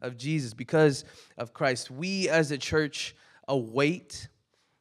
of 0.00 0.16
Jesus, 0.16 0.54
because 0.54 1.04
of 1.38 1.52
Christ. 1.52 1.90
We 1.90 2.28
as 2.28 2.50
a 2.50 2.58
church 2.58 3.14
await 3.48 4.28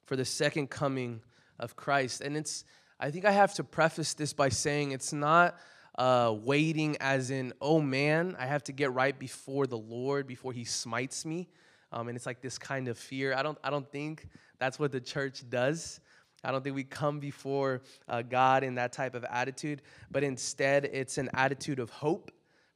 for 0.06 0.16
the 0.16 0.26
second 0.26 0.70
coming 0.70 1.22
of 1.60 1.76
Christ. 1.76 2.22
And 2.22 2.36
it's, 2.36 2.66
I 3.00 3.12
think 3.12 3.26
I 3.26 3.32
have 3.32 3.54
to 3.56 3.64
preface 3.64 4.14
this 4.14 4.34
by 4.34 4.50
saying 4.50 4.92
it's 4.92 5.14
not 5.14 5.58
uh, 5.98 6.36
waiting 6.44 6.98
as 7.00 7.32
in, 7.32 7.54
oh 7.62 7.80
man, 7.80 8.36
I 8.40 8.46
have 8.46 8.64
to 8.66 8.72
get 8.72 8.94
right 8.94 9.18
before 9.18 9.68
the 9.68 9.78
Lord 9.78 10.28
before 10.28 10.54
he 10.54 10.64
smites 10.64 11.26
me. 11.26 11.48
Um, 11.92 12.08
and 12.08 12.16
it's 12.16 12.26
like 12.26 12.42
this 12.42 12.58
kind 12.58 12.88
of 12.88 12.98
fear. 12.98 13.34
I 13.34 13.44
don't, 13.44 13.58
I 13.64 13.70
don't 13.70 13.90
think 13.92 14.28
that's 14.60 14.80
what 14.80 14.92
the 14.92 15.02
church 15.02 15.44
does. 15.50 16.00
I 16.44 16.52
don't 16.52 16.64
think 16.64 16.76
we 16.76 16.84
come 16.84 17.20
before 17.20 17.82
uh, 18.08 18.22
God 18.24 18.64
in 18.64 18.76
that 18.76 18.92
type 18.94 19.14
of 19.14 19.24
attitude, 19.26 19.82
but 20.10 20.24
instead 20.24 20.86
it's 20.86 21.18
an 21.18 21.30
attitude 21.34 21.80
of 21.80 21.90
hope 21.90 22.32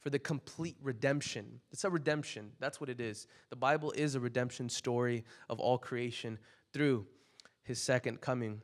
for 0.05 0.11
the 0.11 0.19
complete 0.19 0.77
redemption. 0.83 1.61
It's 1.71 1.83
a 1.83 1.89
redemption. 1.89 2.51
That's 2.59 2.79
what 2.79 2.91
it 2.91 3.01
is. 3.01 3.25
The 3.49 3.55
Bible 3.55 3.91
is 3.93 4.13
a 4.13 4.19
redemption 4.19 4.69
story 4.69 5.23
of 5.49 5.59
all 5.59 5.79
creation 5.79 6.37
through 6.73 7.07
his 7.63 7.81
second 7.81 8.21
coming. 8.21 8.61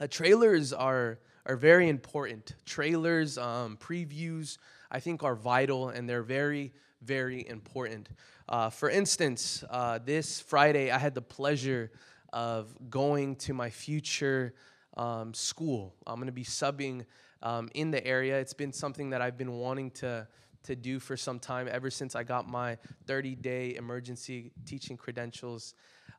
Uh, 0.00 0.06
trailers 0.06 0.72
are, 0.72 1.18
are 1.44 1.56
very 1.56 1.90
important. 1.90 2.54
Trailers, 2.64 3.36
um, 3.36 3.76
previews, 3.76 4.56
I 4.90 4.98
think 4.98 5.22
are 5.22 5.34
vital 5.34 5.90
and 5.90 6.08
they're 6.08 6.22
very, 6.22 6.72
very 7.02 7.46
important. 7.46 8.08
Uh, 8.48 8.70
for 8.70 8.88
instance, 8.88 9.62
uh, 9.68 9.98
this 10.02 10.40
Friday 10.40 10.90
I 10.90 10.96
had 10.96 11.14
the 11.14 11.20
pleasure 11.20 11.90
of 12.32 12.74
going 12.88 13.36
to 13.36 13.52
my 13.52 13.68
future 13.68 14.54
um, 14.96 15.34
school. 15.34 15.94
I'm 16.06 16.14
going 16.14 16.28
to 16.28 16.32
be 16.32 16.44
subbing 16.44 17.04
um, 17.42 17.68
in 17.74 17.90
the 17.90 18.04
area. 18.06 18.38
It's 18.38 18.54
been 18.54 18.72
something 18.72 19.10
that 19.10 19.20
I've 19.20 19.36
been 19.36 19.52
wanting 19.52 19.90
to 19.90 20.26
to 20.66 20.76
do 20.76 20.98
for 21.00 21.16
some 21.16 21.38
time 21.38 21.68
ever 21.70 21.90
since 21.90 22.14
I 22.14 22.22
got 22.22 22.48
my 22.48 22.78
30 23.06 23.34
day 23.36 23.74
emergency 23.76 24.52
teaching 24.64 24.96
credentials. 24.96 25.74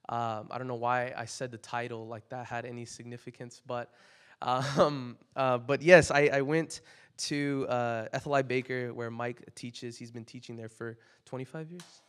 Um, 0.10 0.48
I 0.52 0.58
don't 0.58 0.68
know 0.68 0.76
why 0.76 1.14
I 1.16 1.26
said 1.26 1.52
the 1.52 1.58
title 1.58 2.08
like 2.08 2.30
that 2.30 2.46
had 2.46 2.66
any 2.66 2.86
significance, 2.86 3.62
but 3.66 3.94
um, 4.42 5.18
uh, 5.36 5.58
but 5.58 5.82
yes, 5.82 6.12
I, 6.12 6.30
I 6.34 6.42
went 6.42 6.82
to 7.18 7.66
uh, 7.70 8.08
I. 8.14 8.42
Baker 8.44 8.94
where 8.94 9.10
Mike 9.10 9.44
teaches. 9.56 9.98
He's 9.98 10.12
been 10.12 10.26
teaching 10.26 10.56
there 10.56 10.70
for 10.70 10.98
25 11.26 11.72
years. 11.72 12.02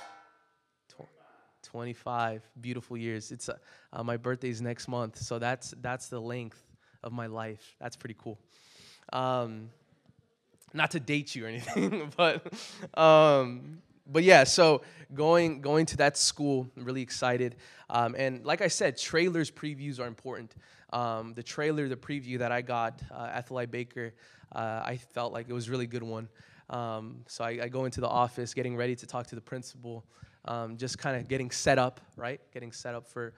25 1.62 2.48
beautiful 2.60 2.96
years. 2.96 3.30
It's 3.30 3.48
uh, 3.48 3.56
uh, 3.92 4.02
my 4.02 4.16
birthday's 4.16 4.62
next 4.62 4.88
month, 4.88 5.18
so 5.18 5.38
that's 5.38 5.74
that's 5.82 6.08
the 6.08 6.20
length 6.20 6.62
of 7.02 7.12
my 7.12 7.26
life. 7.26 7.76
That's 7.80 7.96
pretty 7.96 8.16
cool. 8.18 8.38
Um, 9.12 9.70
not 10.72 10.90
to 10.92 11.00
date 11.00 11.34
you 11.34 11.44
or 11.44 11.48
anything, 11.48 12.12
but 12.16 12.52
um, 12.98 13.78
but 14.06 14.22
yeah. 14.22 14.44
So 14.44 14.82
going 15.14 15.60
going 15.60 15.86
to 15.86 15.96
that 15.98 16.16
school, 16.16 16.68
I'm 16.76 16.84
really 16.84 17.02
excited. 17.02 17.56
Um, 17.90 18.14
and 18.18 18.44
like 18.44 18.60
I 18.60 18.68
said, 18.68 18.96
trailers 18.96 19.50
previews 19.50 20.00
are 20.00 20.06
important. 20.06 20.54
Um, 20.92 21.34
the 21.34 21.42
trailer, 21.42 21.88
the 21.88 21.96
preview 21.96 22.38
that 22.38 22.52
I 22.52 22.62
got, 22.62 23.02
uh, 23.10 23.42
I. 23.54 23.66
Baker, 23.66 24.14
uh, 24.52 24.82
I 24.84 24.96
felt 24.96 25.32
like 25.32 25.48
it 25.48 25.52
was 25.52 25.68
a 25.68 25.70
really 25.70 25.86
good 25.86 26.02
one. 26.02 26.28
Um, 26.70 27.24
so 27.26 27.44
I, 27.44 27.58
I, 27.62 27.68
go 27.68 27.86
into 27.86 28.00
the 28.00 28.08
office, 28.08 28.52
getting 28.52 28.76
ready 28.76 28.94
to 28.96 29.06
talk 29.06 29.26
to 29.28 29.34
the 29.34 29.40
principal, 29.40 30.04
um, 30.44 30.76
just 30.76 30.98
kind 30.98 31.16
of 31.16 31.26
getting 31.26 31.50
set 31.50 31.78
up, 31.78 32.00
right? 32.14 32.40
Getting 32.52 32.72
set 32.72 32.94
up 32.94 33.06
for 33.06 33.32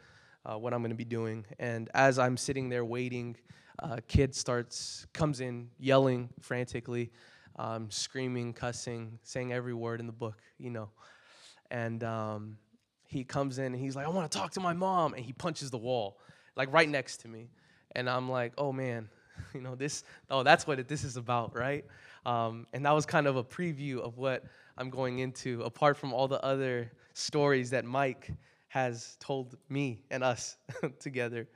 uh, 0.44 0.58
what 0.58 0.74
I'm 0.74 0.80
going 0.80 0.90
to 0.90 0.96
be 0.96 1.04
doing. 1.04 1.44
And 1.58 1.88
as 1.94 2.18
I'm 2.18 2.36
sitting 2.36 2.68
there 2.68 2.84
waiting, 2.84 3.36
uh, 3.82 3.98
kid 4.08 4.34
starts 4.34 5.06
comes 5.12 5.40
in 5.40 5.68
yelling 5.78 6.28
frantically, 6.40 7.10
um, 7.56 7.90
screaming, 7.90 8.52
cussing, 8.52 9.18
saying 9.22 9.52
every 9.52 9.74
word 9.74 10.00
in 10.00 10.06
the 10.06 10.12
book, 10.12 10.38
you 10.58 10.70
know. 10.70 10.90
And 11.70 12.02
um, 12.04 12.58
he 13.06 13.24
comes 13.24 13.58
in 13.58 13.66
and 13.66 13.76
he's 13.76 13.96
like, 13.96 14.06
"I 14.06 14.10
want 14.10 14.30
to 14.30 14.38
talk 14.38 14.52
to 14.52 14.60
my 14.60 14.72
mom," 14.72 15.14
and 15.14 15.24
he 15.24 15.32
punches 15.32 15.70
the 15.70 15.78
wall, 15.78 16.18
like 16.56 16.72
right 16.72 16.88
next 16.88 17.18
to 17.18 17.28
me. 17.28 17.50
And 17.96 18.08
I'm 18.08 18.28
like, 18.28 18.52
"Oh 18.58 18.72
man, 18.72 19.08
you 19.54 19.60
know 19.60 19.74
this. 19.74 20.04
Oh, 20.30 20.42
that's 20.42 20.66
what 20.66 20.78
it, 20.78 20.88
this 20.88 21.04
is 21.04 21.16
about, 21.16 21.56
right?" 21.56 21.84
Um, 22.26 22.66
and 22.72 22.84
that 22.84 22.92
was 22.92 23.06
kind 23.06 23.26
of 23.26 23.36
a 23.36 23.44
preview 23.44 23.98
of 23.98 24.18
what 24.18 24.44
I'm 24.76 24.90
going 24.90 25.20
into, 25.20 25.62
apart 25.62 25.96
from 25.96 26.12
all 26.12 26.28
the 26.28 26.42
other 26.44 26.92
stories 27.14 27.70
that 27.70 27.84
Mike 27.84 28.30
has 28.68 29.16
told 29.20 29.56
me 29.68 30.04
and 30.10 30.22
us 30.22 30.56
together. 31.00 31.48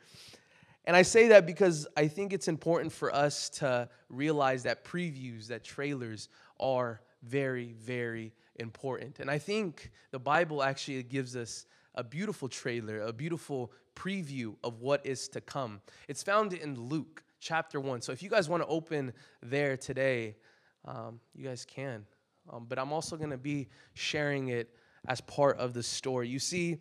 And 0.86 0.94
I 0.94 1.02
say 1.02 1.28
that 1.28 1.46
because 1.46 1.86
I 1.96 2.08
think 2.08 2.32
it's 2.32 2.48
important 2.48 2.92
for 2.92 3.14
us 3.14 3.48
to 3.50 3.88
realize 4.08 4.64
that 4.64 4.84
previews, 4.84 5.46
that 5.48 5.64
trailers 5.64 6.28
are 6.60 7.00
very, 7.22 7.72
very 7.72 8.32
important. 8.56 9.18
And 9.18 9.30
I 9.30 9.38
think 9.38 9.90
the 10.10 10.18
Bible 10.18 10.62
actually 10.62 11.02
gives 11.02 11.36
us 11.36 11.66
a 11.94 12.04
beautiful 12.04 12.48
trailer, 12.48 13.00
a 13.00 13.12
beautiful 13.12 13.72
preview 13.96 14.56
of 14.62 14.80
what 14.80 15.04
is 15.06 15.28
to 15.28 15.40
come. 15.40 15.80
It's 16.08 16.22
found 16.22 16.52
in 16.52 16.78
Luke 16.78 17.22
chapter 17.40 17.80
1. 17.80 18.02
So 18.02 18.12
if 18.12 18.22
you 18.22 18.28
guys 18.28 18.48
want 18.48 18.62
to 18.62 18.66
open 18.66 19.12
there 19.42 19.76
today, 19.76 20.36
um, 20.84 21.20
you 21.34 21.46
guys 21.46 21.64
can. 21.64 22.04
Um, 22.50 22.66
but 22.68 22.78
I'm 22.78 22.92
also 22.92 23.16
going 23.16 23.30
to 23.30 23.38
be 23.38 23.68
sharing 23.94 24.48
it 24.48 24.74
as 25.06 25.20
part 25.20 25.58
of 25.58 25.72
the 25.72 25.82
story. 25.82 26.28
You 26.28 26.38
see, 26.38 26.78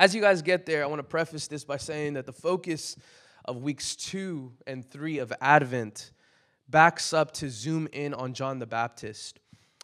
as 0.00 0.14
you 0.14 0.22
guys 0.22 0.40
get 0.40 0.64
there, 0.64 0.82
I 0.82 0.86
want 0.86 1.00
to 1.00 1.04
preface 1.04 1.46
this 1.46 1.62
by 1.62 1.76
saying 1.76 2.14
that 2.14 2.24
the 2.24 2.32
focus 2.32 2.96
of 3.44 3.58
weeks 3.58 3.94
two 3.94 4.54
and 4.66 4.82
three 4.82 5.18
of 5.18 5.30
Advent 5.42 6.12
backs 6.70 7.12
up 7.12 7.32
to 7.32 7.50
zoom 7.50 7.86
in 7.92 8.14
on 8.14 8.32
John 8.32 8.60
the 8.60 8.66
Baptist, 8.66 9.40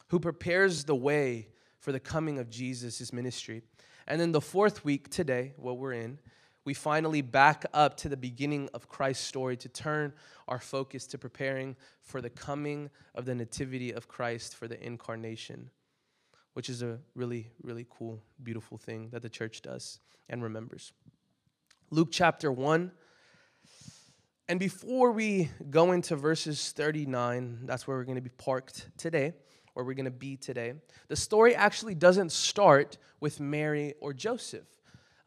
who 0.09 0.19
prepares 0.19 0.85
the 0.85 0.95
way 0.95 1.49
for 1.81 1.93
the 1.93 2.01
coming 2.01 2.39
of 2.39 2.49
Jesus' 2.49 3.13
ministry. 3.13 3.61
And 4.07 4.19
then 4.19 4.33
the 4.33 4.41
fourth 4.41 4.87
week, 4.87 5.11
today, 5.11 5.53
what 5.59 5.77
we're 5.77 5.93
in, 5.93 6.19
we 6.65 6.73
finally 6.73 7.21
back 7.21 7.67
up 7.75 7.99
to 7.99 8.09
the 8.09 8.17
beginning 8.17 8.71
of 8.73 8.89
Christ's 8.89 9.27
story 9.27 9.59
to 9.59 9.69
turn 9.69 10.15
our 10.49 10.61
focus 10.61 11.07
to 11.09 11.19
preparing 11.19 11.77
for 12.01 12.23
the 12.23 12.31
coming 12.31 12.89
of 13.15 13.27
the 13.27 13.35
nativity 13.35 13.93
of 13.93 14.09
Christ 14.09 14.57
for 14.57 14.67
the 14.67 14.83
incarnation, 14.83 15.69
which 16.57 16.71
is 16.71 16.81
a 16.81 16.99
really, 17.15 17.51
really 17.63 17.87
cool, 17.91 18.19
beautiful 18.43 18.79
thing 18.79 19.11
that 19.11 19.21
the 19.21 19.29
church 19.29 19.61
does 19.61 20.01
and 20.31 20.43
remembers. 20.43 20.95
Luke 21.91 22.09
chapter 22.11 22.51
1. 22.51 22.91
And 24.49 24.59
before 24.59 25.13
we 25.13 25.51
go 25.69 25.93
into 25.93 26.17
verses 26.17 26.73
39, 26.73 27.67
that's 27.67 27.87
where 27.87 27.99
we're 27.99 28.05
going 28.05 28.17
to 28.17 28.23
be 28.23 28.31
parked 28.39 28.89
today, 28.97 29.35
where 29.75 29.85
we're 29.85 29.93
going 29.93 30.07
to 30.07 30.11
be 30.11 30.39
today. 30.39 30.73
The 31.09 31.17
story 31.17 31.55
actually 31.55 31.95
doesn't 31.95 32.33
start 32.33 32.97
with 33.21 33.39
Mary 33.39 33.93
or 34.01 34.15
Joseph. 34.15 34.65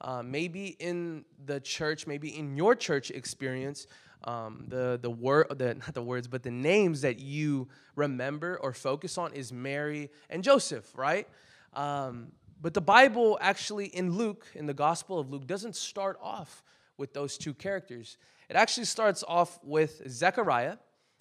Uh, 0.02 0.24
maybe 0.24 0.78
in 0.80 1.26
the 1.46 1.60
church, 1.60 2.08
maybe 2.08 2.36
in 2.36 2.58
your 2.58 2.74
church 2.74 3.12
experience, 3.12 3.86
um, 4.24 4.66
the 4.68 5.00
the 5.02 5.10
word, 5.10 5.48
the, 5.58 5.74
not 5.76 5.94
the 5.94 6.02
words, 6.02 6.28
but 6.28 6.44
the 6.44 6.52
names 6.52 7.02
that 7.02 7.20
you 7.20 7.68
remember 7.96 8.60
or 8.62 8.74
focus 8.74 9.18
on 9.18 9.34
is 9.34 9.52
Mary 9.54 10.10
and 10.30 10.44
Joseph, 10.44 10.92
right? 10.98 11.28
Um, 11.74 12.32
but 12.62 12.74
the 12.74 12.82
Bible 12.82 13.38
actually 13.42 13.86
in 13.86 14.16
Luke, 14.16 14.46
in 14.56 14.66
the 14.66 14.74
Gospel 14.74 15.20
of 15.20 15.30
Luke, 15.30 15.48
doesn't 15.48 15.76
start 15.76 16.20
off 16.22 16.64
with 16.98 17.14
those 17.14 17.38
two 17.38 17.54
characters. 17.54 18.18
It 18.50 18.56
actually 18.56 18.86
starts 18.86 19.24
off 19.28 19.60
with 19.64 20.02
Zechariah, 20.10 20.78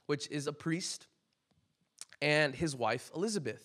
which 0.06 0.28
is 0.30 0.47
a 0.47 0.53
priest, 0.53 1.06
and 2.20 2.54
his 2.54 2.75
wife 2.75 3.10
Elizabeth. 3.15 3.65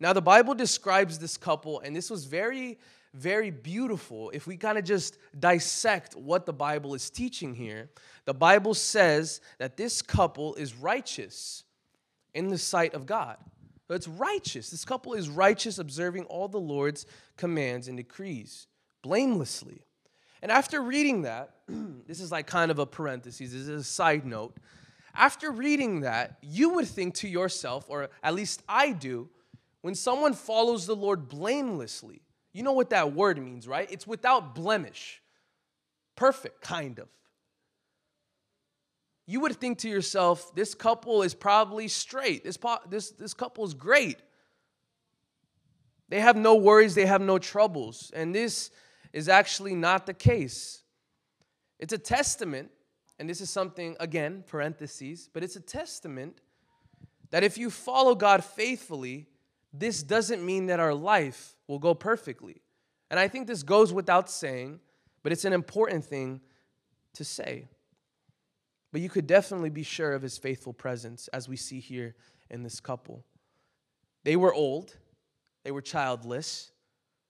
Now, 0.00 0.12
the 0.12 0.22
Bible 0.22 0.54
describes 0.54 1.18
this 1.18 1.36
couple, 1.36 1.80
and 1.80 1.94
this 1.96 2.08
was 2.08 2.24
very 2.24 2.78
very 3.14 3.50
beautiful 3.50 4.30
if 4.30 4.46
we 4.46 4.56
kind 4.56 4.78
of 4.78 4.84
just 4.84 5.18
dissect 5.38 6.14
what 6.14 6.46
the 6.46 6.52
Bible 6.52 6.94
is 6.94 7.10
teaching 7.10 7.54
here. 7.54 7.90
The 8.24 8.34
Bible 8.34 8.74
says 8.74 9.40
that 9.58 9.76
this 9.76 10.02
couple 10.02 10.54
is 10.54 10.74
righteous 10.74 11.64
in 12.34 12.48
the 12.48 12.58
sight 12.58 12.94
of 12.94 13.06
God. 13.06 13.36
So 13.88 13.94
it's 13.94 14.08
righteous. 14.08 14.70
This 14.70 14.84
couple 14.84 15.14
is 15.14 15.30
righteous, 15.30 15.78
observing 15.78 16.24
all 16.24 16.46
the 16.48 16.60
Lord's 16.60 17.06
commands 17.36 17.88
and 17.88 17.96
decrees 17.96 18.66
blamelessly. 19.02 19.82
And 20.42 20.52
after 20.52 20.82
reading 20.82 21.22
that, 21.22 21.54
this 22.06 22.20
is 22.20 22.30
like 22.30 22.46
kind 22.46 22.70
of 22.70 22.78
a 22.78 22.86
parenthesis, 22.86 23.50
this 23.50 23.62
is 23.62 23.68
a 23.68 23.84
side 23.84 24.26
note. 24.26 24.56
After 25.14 25.50
reading 25.50 26.00
that, 26.00 26.38
you 26.42 26.74
would 26.74 26.86
think 26.86 27.14
to 27.16 27.28
yourself, 27.28 27.86
or 27.88 28.10
at 28.22 28.34
least 28.34 28.62
I 28.68 28.92
do, 28.92 29.30
when 29.80 29.94
someone 29.94 30.34
follows 30.34 30.86
the 30.86 30.94
Lord 30.94 31.28
blamelessly, 31.28 32.20
you 32.52 32.62
know 32.62 32.72
what 32.72 32.90
that 32.90 33.12
word 33.12 33.42
means, 33.42 33.68
right? 33.68 33.90
It's 33.90 34.06
without 34.06 34.54
blemish. 34.54 35.20
Perfect, 36.16 36.60
kind 36.60 36.98
of. 36.98 37.08
You 39.26 39.40
would 39.40 39.56
think 39.56 39.78
to 39.78 39.88
yourself, 39.88 40.54
this 40.54 40.74
couple 40.74 41.22
is 41.22 41.34
probably 41.34 41.86
straight. 41.86 42.44
This, 42.44 42.58
this, 42.88 43.10
this 43.10 43.34
couple 43.34 43.64
is 43.64 43.74
great. 43.74 44.16
They 46.08 46.20
have 46.20 46.36
no 46.36 46.54
worries, 46.54 46.94
they 46.94 47.06
have 47.06 47.20
no 47.20 47.38
troubles. 47.38 48.10
And 48.14 48.34
this 48.34 48.70
is 49.12 49.28
actually 49.28 49.74
not 49.74 50.06
the 50.06 50.14
case. 50.14 50.82
It's 51.78 51.92
a 51.92 51.98
testament, 51.98 52.70
and 53.18 53.28
this 53.28 53.40
is 53.40 53.50
something, 53.50 53.96
again, 54.00 54.44
parentheses, 54.46 55.28
but 55.32 55.44
it's 55.44 55.56
a 55.56 55.60
testament 55.60 56.40
that 57.30 57.44
if 57.44 57.58
you 57.58 57.70
follow 57.70 58.14
God 58.14 58.42
faithfully, 58.42 59.26
this 59.72 60.02
doesn't 60.02 60.44
mean 60.44 60.66
that 60.66 60.80
our 60.80 60.94
life 60.94 61.54
will 61.66 61.78
go 61.78 61.94
perfectly. 61.94 62.62
And 63.10 63.18
I 63.18 63.28
think 63.28 63.46
this 63.46 63.62
goes 63.62 63.92
without 63.92 64.30
saying, 64.30 64.80
but 65.22 65.32
it's 65.32 65.44
an 65.44 65.52
important 65.52 66.04
thing 66.04 66.40
to 67.14 67.24
say. 67.24 67.68
But 68.92 69.00
you 69.00 69.10
could 69.10 69.26
definitely 69.26 69.70
be 69.70 69.82
sure 69.82 70.12
of 70.12 70.22
his 70.22 70.38
faithful 70.38 70.72
presence, 70.72 71.28
as 71.28 71.48
we 71.48 71.56
see 71.56 71.80
here 71.80 72.14
in 72.50 72.62
this 72.62 72.80
couple. 72.80 73.24
They 74.24 74.36
were 74.36 74.54
old, 74.54 74.96
they 75.64 75.70
were 75.70 75.82
childless, 75.82 76.72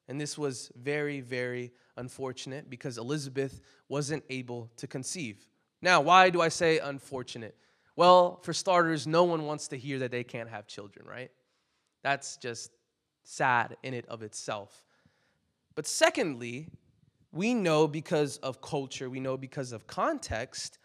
and 0.08 0.20
this 0.20 0.38
was 0.38 0.70
very, 0.76 1.20
very 1.20 1.72
unfortunate 1.96 2.70
because 2.70 2.98
Elizabeth 2.98 3.60
wasn't 3.88 4.24
able 4.30 4.70
to 4.76 4.86
conceive. 4.86 5.46
Now, 5.82 6.00
why 6.00 6.30
do 6.30 6.40
I 6.40 6.48
say 6.48 6.78
unfortunate? 6.78 7.56
Well, 7.96 8.40
for 8.42 8.52
starters, 8.52 9.06
no 9.06 9.24
one 9.24 9.44
wants 9.44 9.68
to 9.68 9.78
hear 9.78 9.98
that 10.00 10.12
they 10.12 10.24
can't 10.24 10.48
have 10.48 10.66
children, 10.66 11.06
right? 11.06 11.30
That's 12.02 12.36
just 12.36 12.70
sad 13.22 13.76
in 13.82 13.94
it 13.94 14.06
of 14.06 14.22
itself. 14.22 14.84
But 15.74 15.86
secondly, 15.86 16.68
we 17.32 17.54
know 17.54 17.86
because 17.86 18.38
of 18.38 18.60
culture, 18.60 19.10
we 19.10 19.20
know 19.20 19.36
because 19.36 19.72
of 19.72 19.86
context, 19.86 20.78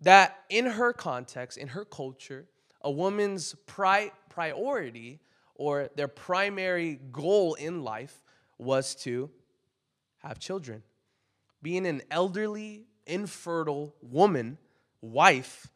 that 0.00 0.38
in 0.48 0.66
her 0.66 0.92
context, 0.92 1.58
in 1.58 1.68
her 1.68 1.84
culture, 1.84 2.46
a 2.82 2.90
woman's 2.90 3.54
pri- 3.66 4.12
priority 4.28 5.20
or 5.54 5.88
their 5.96 6.08
primary 6.08 7.00
goal 7.12 7.54
in 7.54 7.82
life 7.82 8.22
was 8.58 8.94
to 8.94 9.30
have 10.18 10.38
children. 10.38 10.82
Being 11.62 11.86
an 11.86 12.02
elderly, 12.10 12.86
infertile 13.06 13.94
woman, 14.02 14.58
wife, 15.00 15.68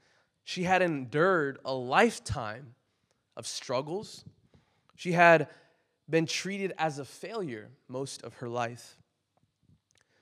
she 0.44 0.64
had 0.64 0.82
endured 0.82 1.58
a 1.64 1.74
lifetime 1.74 2.74
of 3.40 3.46
struggles. 3.46 4.22
She 4.96 5.12
had 5.12 5.48
been 6.10 6.26
treated 6.26 6.74
as 6.76 6.98
a 6.98 7.06
failure 7.06 7.70
most 7.88 8.22
of 8.22 8.34
her 8.34 8.50
life. 8.50 8.98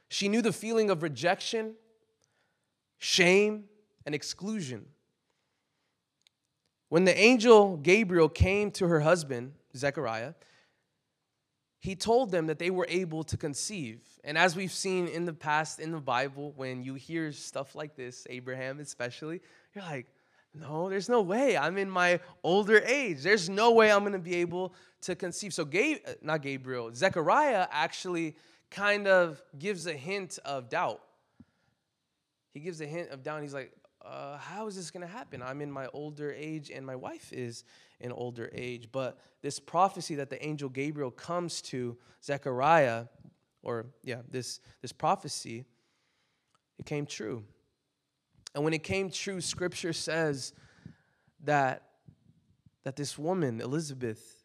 She 0.09 0.29
knew 0.29 0.41
the 0.41 0.53
feeling 0.53 0.89
of 0.89 1.03
rejection, 1.03 1.75
shame, 2.99 3.65
and 4.07 4.15
exclusion. 4.15 4.87
When 6.91 7.07
the 7.07 7.19
angel 7.19 7.77
Gabriel 7.77 8.29
came 8.29 8.71
to 8.73 8.87
her 8.87 9.01
husband, 9.01 9.55
Zechariah, 9.77 10.35
he 11.81 11.97
told 11.97 12.31
them 12.31 12.47
that 12.47 12.61
they 12.61 12.71
were 12.71 12.87
able 12.89 13.25
to 13.25 13.37
conceive. 13.37 14.01
And 14.23 14.39
as 14.39 14.55
we've 14.55 14.73
seen 14.73 15.09
in 15.09 15.25
the 15.25 15.33
past 15.33 15.81
in 15.81 15.91
the 15.91 16.01
Bible, 16.01 16.53
when 16.55 16.85
you 16.85 16.95
hear 16.95 17.33
stuff 17.33 17.75
like 17.75 17.97
this, 17.97 18.29
Abraham 18.31 18.79
especially, 18.79 19.41
you're 19.75 19.85
like, 19.85 20.07
no, 20.61 20.89
there's 20.89 21.09
no 21.09 21.21
way. 21.21 21.57
I'm 21.57 21.79
in 21.79 21.91
my 21.91 22.21
older 22.43 22.79
age. 22.79 23.23
There's 23.23 23.49
no 23.49 23.73
way 23.73 23.93
I'm 23.93 24.01
going 24.01 24.13
to 24.13 24.19
be 24.19 24.37
able 24.37 24.75
to 25.03 25.15
conceive. 25.15 25.55
So, 25.55 25.65
uh, 25.65 26.13
not 26.23 26.43
Gabriel, 26.43 26.91
Zechariah 26.95 27.67
actually 27.71 28.37
kind 28.71 29.07
of 29.07 29.43
gives 29.59 29.87
a 29.87 29.93
hint 29.93 30.39
of 30.45 30.69
doubt. 30.69 31.01
He 32.53 32.61
gives 32.61 32.81
a 32.81 32.87
hint 32.87 33.11
of 33.11 33.23
doubt. 33.23 33.43
He's 33.43 33.55
like, 33.55 33.73
uh, 34.05 34.39
how 34.39 34.67
is 34.67 34.77
this 34.77 34.91
going 34.91 35.07
to 35.07 35.13
happen? 35.13 35.43
I'm 35.43 35.61
in 35.61 35.71
my 35.71 35.87
older 35.93 36.33
age 36.33 36.71
and 36.71 36.85
my 36.85 36.97
wife 36.97 37.33
is 37.33 37.65
in 38.01 38.13
older 38.13 38.51
age. 38.55 38.89
But 38.91 39.19
this 39.43 39.59
prophecy 39.59 40.15
that 40.17 40.31
the 40.31 40.45
angel 40.45 40.69
Gabriel 40.69 41.11
comes 41.11 41.61
to 41.63 41.97
Zechariah, 42.25 43.07
or 43.63 43.87
yeah, 44.03 44.23
this, 44.31 44.61
this 44.83 44.93
prophecy, 44.93 45.65
it 46.79 46.87
came 46.87 47.07
true. 47.07 47.45
And 48.59 48.65
when 48.65 48.75
it 48.75 48.83
came 48.83 49.09
true, 49.09 49.41
scripture 49.41 49.93
says 49.93 50.53
that, 51.45 51.85
that 52.83 52.97
this 52.97 53.17
woman, 53.17 53.61
Elizabeth, 53.61 54.43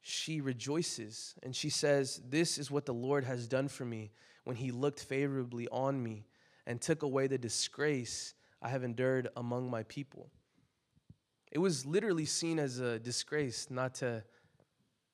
she 0.00 0.40
rejoices 0.40 1.34
and 1.42 1.52
she 1.52 1.68
says, 1.68 2.22
This 2.28 2.56
is 2.56 2.70
what 2.70 2.86
the 2.86 2.94
Lord 2.94 3.24
has 3.24 3.48
done 3.48 3.66
for 3.66 3.84
me 3.84 4.12
when 4.44 4.54
he 4.54 4.70
looked 4.70 5.00
favorably 5.00 5.66
on 5.72 6.00
me 6.00 6.28
and 6.68 6.80
took 6.80 7.02
away 7.02 7.26
the 7.26 7.36
disgrace 7.36 8.32
I 8.62 8.68
have 8.68 8.84
endured 8.84 9.26
among 9.36 9.72
my 9.72 9.82
people. 9.82 10.30
It 11.50 11.58
was 11.58 11.84
literally 11.84 12.26
seen 12.26 12.60
as 12.60 12.78
a 12.78 13.00
disgrace 13.00 13.66
not 13.68 13.94
to 13.94 14.22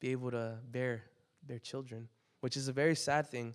be 0.01 0.11
able 0.11 0.33
to 0.33 0.59
bear 0.71 1.05
bear 1.43 1.61
children, 1.61 2.11
which 2.43 2.59
is 2.59 2.69
a 2.69 2.75
very 2.75 2.95
sad 2.95 3.29
thing, 3.29 3.55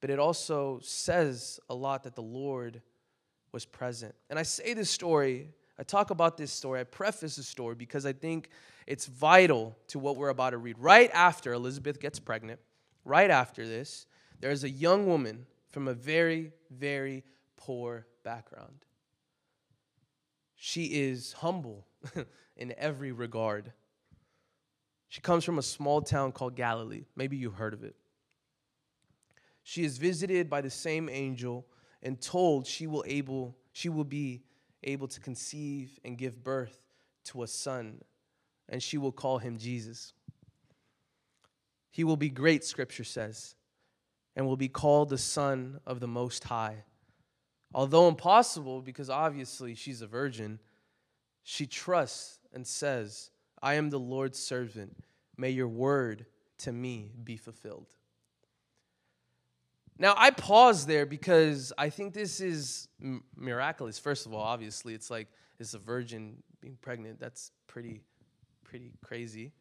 but 0.00 0.10
it 0.10 0.20
also 0.20 0.78
says 0.80 1.58
a 1.68 1.74
lot 1.74 2.04
that 2.04 2.14
the 2.14 2.22
Lord 2.22 2.80
was 3.54 3.64
present. 3.64 4.14
And 4.28 4.38
I 4.38 4.42
say 4.42 4.74
this 4.74 4.90
story, 4.90 5.48
I 5.78 5.84
talk 5.84 6.10
about 6.10 6.36
this 6.36 6.52
story, 6.52 6.80
I 6.80 6.84
preface 6.84 7.36
the 7.36 7.42
story 7.42 7.76
because 7.76 8.04
I 8.04 8.12
think 8.12 8.50
it's 8.86 9.06
vital 9.06 9.74
to 9.88 9.98
what 9.98 10.16
we're 10.16 10.28
about 10.28 10.50
to 10.50 10.58
read. 10.58 10.76
Right 10.78 11.10
after 11.14 11.54
Elizabeth 11.54 12.00
gets 12.00 12.18
pregnant, 12.18 12.60
right 13.04 13.30
after 13.30 13.66
this, 13.66 14.06
there 14.40 14.50
is 14.50 14.64
a 14.64 14.68
young 14.68 15.06
woman 15.06 15.46
from 15.70 15.88
a 15.88 15.94
very, 15.94 16.52
very 16.70 17.22
poor 17.56 18.06
background. 18.24 18.84
She 20.56 20.86
is 20.86 21.32
humble 21.34 21.86
in 22.56 22.74
every 22.76 23.12
regard. 23.12 23.72
She 25.08 25.20
comes 25.20 25.44
from 25.44 25.58
a 25.58 25.62
small 25.62 26.02
town 26.02 26.32
called 26.32 26.56
Galilee. 26.56 27.04
Maybe 27.14 27.36
you've 27.36 27.54
heard 27.54 27.72
of 27.72 27.84
it. 27.84 27.94
She 29.62 29.84
is 29.84 29.96
visited 29.96 30.50
by 30.50 30.60
the 30.60 30.70
same 30.70 31.08
angel 31.08 31.66
and 32.04 32.20
told 32.20 32.66
she 32.66 32.86
will 32.86 33.02
able 33.06 33.56
she 33.72 33.88
will 33.88 34.04
be 34.04 34.42
able 34.84 35.08
to 35.08 35.18
conceive 35.18 35.98
and 36.04 36.16
give 36.16 36.44
birth 36.44 36.78
to 37.24 37.42
a 37.42 37.48
son 37.48 38.00
and 38.68 38.82
she 38.82 38.98
will 38.98 39.12
call 39.12 39.38
him 39.38 39.58
Jesus. 39.58 40.12
He 41.90 42.04
will 42.04 42.16
be 42.16 42.28
great 42.28 42.64
scripture 42.64 43.04
says 43.04 43.56
and 44.36 44.46
will 44.46 44.56
be 44.56 44.68
called 44.68 45.08
the 45.08 45.18
son 45.18 45.80
of 45.86 46.00
the 46.00 46.08
most 46.08 46.44
high. 46.44 46.84
Although 47.72 48.08
impossible, 48.08 48.82
because 48.82 49.10
obviously 49.10 49.74
she's 49.74 50.02
a 50.02 50.06
virgin, 50.06 50.60
she 51.42 51.66
trusts 51.66 52.38
and 52.52 52.66
says, 52.66 53.30
I 53.62 53.74
am 53.74 53.90
the 53.90 53.98
Lord's 53.98 54.38
servant. 54.38 54.96
May 55.36 55.50
your 55.50 55.68
word 55.68 56.26
to 56.58 56.72
me 56.72 57.12
be 57.22 57.36
fulfilled. 57.36 57.88
Now, 59.98 60.14
I 60.16 60.30
pause 60.30 60.86
there 60.86 61.06
because 61.06 61.72
I 61.78 61.88
think 61.88 62.14
this 62.14 62.40
is 62.40 62.88
m- 63.00 63.22
miraculous. 63.36 63.98
First 63.98 64.26
of 64.26 64.34
all, 64.34 64.42
obviously, 64.42 64.94
it's 64.94 65.10
like 65.10 65.28
it's 65.60 65.74
a 65.74 65.78
virgin 65.78 66.42
being 66.60 66.76
pregnant. 66.80 67.20
That's 67.20 67.52
pretty, 67.68 68.02
pretty 68.64 68.92
crazy. 69.04 69.52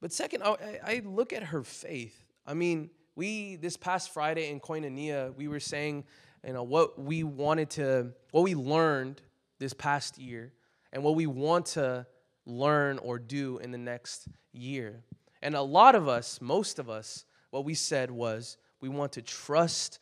But 0.00 0.12
second, 0.12 0.42
I, 0.42 0.80
I 0.84 1.02
look 1.04 1.32
at 1.32 1.42
her 1.44 1.62
faith. 1.62 2.24
I 2.46 2.54
mean, 2.54 2.90
we, 3.16 3.56
this 3.56 3.76
past 3.76 4.12
Friday 4.12 4.50
in 4.50 4.60
Koinonia, 4.60 5.34
we 5.34 5.48
were 5.48 5.60
saying 5.60 6.04
you 6.46 6.52
know, 6.52 6.62
what 6.62 6.98
we 6.98 7.22
wanted 7.22 7.70
to, 7.70 8.12
what 8.30 8.42
we 8.42 8.54
learned 8.54 9.20
this 9.58 9.72
past 9.72 10.18
year, 10.18 10.52
and 10.92 11.02
what 11.02 11.14
we 11.14 11.26
want 11.26 11.66
to 11.66 12.06
learn 12.46 12.98
or 12.98 13.18
do 13.18 13.58
in 13.58 13.70
the 13.70 13.78
next 13.78 14.28
year. 14.52 15.04
And 15.40 15.54
a 15.54 15.62
lot 15.62 15.94
of 15.94 16.08
us, 16.08 16.40
most 16.40 16.78
of 16.78 16.90
us, 16.90 17.24
what 17.50 17.64
we 17.64 17.74
said 17.74 18.10
was 18.10 18.56
we 18.82 18.90
want 18.90 19.12
to 19.12 19.22
trust 19.22 20.00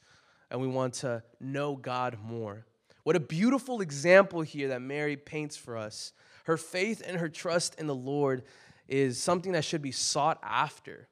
and 0.50 0.60
we 0.60 0.66
want 0.66 0.94
to 0.94 1.22
know 1.38 1.76
God 1.76 2.18
more. 2.20 2.66
What 3.04 3.14
a 3.14 3.20
beautiful 3.20 3.80
example 3.80 4.42
here 4.42 4.68
that 4.68 4.82
Mary 4.82 5.16
paints 5.16 5.56
for 5.56 5.76
us. 5.76 6.12
Her 6.44 6.56
faith 6.56 7.02
and 7.06 7.18
her 7.18 7.28
trust 7.28 7.78
in 7.78 7.86
the 7.86 7.94
Lord 7.94 8.42
is 8.88 9.22
something 9.22 9.52
that 9.52 9.64
should 9.64 9.82
be 9.82 9.92
sought 9.92 10.38
after, 10.42 11.08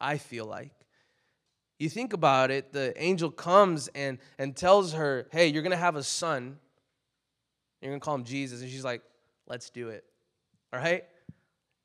I 0.00 0.18
feel 0.18 0.46
like. 0.46 0.72
You 1.78 1.88
think 1.88 2.12
about 2.12 2.50
it, 2.50 2.72
the 2.72 2.92
angel 3.00 3.30
comes 3.30 3.88
and, 3.94 4.18
and 4.38 4.56
tells 4.56 4.94
her, 4.94 5.28
Hey, 5.30 5.46
you're 5.46 5.62
going 5.62 5.70
to 5.70 5.76
have 5.76 5.96
a 5.96 6.02
son. 6.02 6.58
You're 7.80 7.90
going 7.90 8.00
to 8.00 8.04
call 8.04 8.16
him 8.16 8.24
Jesus. 8.24 8.60
And 8.60 8.70
she's 8.70 8.84
like, 8.84 9.02
Let's 9.46 9.70
do 9.70 9.88
it. 9.88 10.04
All 10.72 10.80
right? 10.80 11.04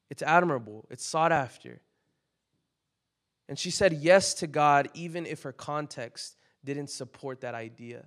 It's 0.09 0.21
admirable, 0.21 0.85
it's 0.89 1.05
sought 1.05 1.31
after. 1.31 1.81
And 3.47 3.59
she 3.59 3.69
said 3.69 3.93
yes 3.93 4.33
to 4.35 4.47
God, 4.47 4.89
even 4.93 5.25
if 5.25 5.43
her 5.43 5.51
context 5.51 6.37
didn't 6.63 6.89
support 6.89 7.41
that 7.41 7.53
idea. 7.53 8.03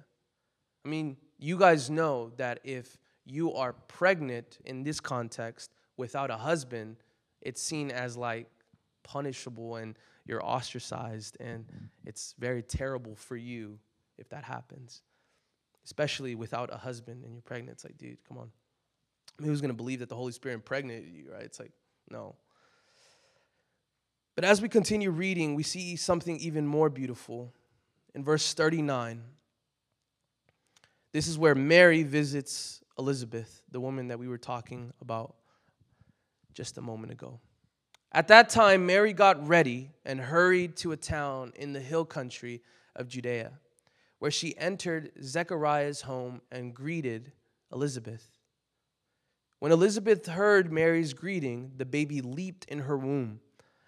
I 0.84 0.88
mean, 0.88 1.16
you 1.38 1.56
guys 1.56 1.88
know 1.88 2.32
that 2.36 2.60
if 2.64 2.98
you 3.24 3.54
are 3.54 3.72
pregnant 3.72 4.58
in 4.64 4.82
this 4.82 5.00
context 5.00 5.72
without 5.96 6.30
a 6.30 6.36
husband, 6.36 6.96
it's 7.40 7.62
seen 7.62 7.90
as 7.90 8.16
like 8.16 8.48
punishable 9.04 9.76
and 9.76 9.96
you're 10.26 10.44
ostracized, 10.44 11.38
and 11.40 11.64
it's 12.04 12.34
very 12.38 12.62
terrible 12.62 13.14
for 13.14 13.36
you 13.36 13.78
if 14.18 14.28
that 14.28 14.44
happens, 14.44 15.02
especially 15.84 16.34
without 16.34 16.72
a 16.72 16.76
husband 16.76 17.24
and 17.24 17.32
you're 17.32 17.42
pregnant. 17.42 17.76
It's 17.76 17.84
like, 17.84 17.96
dude, 17.96 18.18
come 18.26 18.36
on. 18.36 18.50
I 19.38 19.42
mean, 19.42 19.50
who's 19.50 19.62
going 19.62 19.70
to 19.70 19.76
believe 19.76 20.00
that 20.00 20.08
the 20.08 20.16
Holy 20.16 20.32
Spirit 20.32 20.56
impregnated 20.56 21.10
you, 21.14 21.32
right? 21.32 21.44
It's 21.44 21.58
like, 21.58 21.72
no. 22.10 22.34
But 24.38 24.44
as 24.44 24.62
we 24.62 24.68
continue 24.68 25.10
reading, 25.10 25.56
we 25.56 25.64
see 25.64 25.96
something 25.96 26.38
even 26.38 26.64
more 26.64 26.88
beautiful. 26.88 27.52
In 28.14 28.22
verse 28.22 28.54
39, 28.54 29.20
this 31.12 31.26
is 31.26 31.36
where 31.36 31.56
Mary 31.56 32.04
visits 32.04 32.80
Elizabeth, 32.96 33.64
the 33.72 33.80
woman 33.80 34.06
that 34.06 34.20
we 34.20 34.28
were 34.28 34.38
talking 34.38 34.92
about 35.00 35.34
just 36.54 36.78
a 36.78 36.80
moment 36.80 37.10
ago. 37.10 37.40
At 38.12 38.28
that 38.28 38.48
time, 38.48 38.86
Mary 38.86 39.12
got 39.12 39.44
ready 39.48 39.90
and 40.04 40.20
hurried 40.20 40.76
to 40.76 40.92
a 40.92 40.96
town 40.96 41.52
in 41.56 41.72
the 41.72 41.80
hill 41.80 42.04
country 42.04 42.62
of 42.94 43.08
Judea, 43.08 43.50
where 44.20 44.30
she 44.30 44.56
entered 44.56 45.10
Zechariah's 45.20 46.02
home 46.02 46.42
and 46.52 46.72
greeted 46.72 47.32
Elizabeth. 47.72 48.38
When 49.58 49.72
Elizabeth 49.72 50.26
heard 50.26 50.72
Mary's 50.72 51.12
greeting, 51.12 51.72
the 51.76 51.84
baby 51.84 52.20
leaped 52.20 52.66
in 52.66 52.78
her 52.78 52.96
womb, 52.96 53.40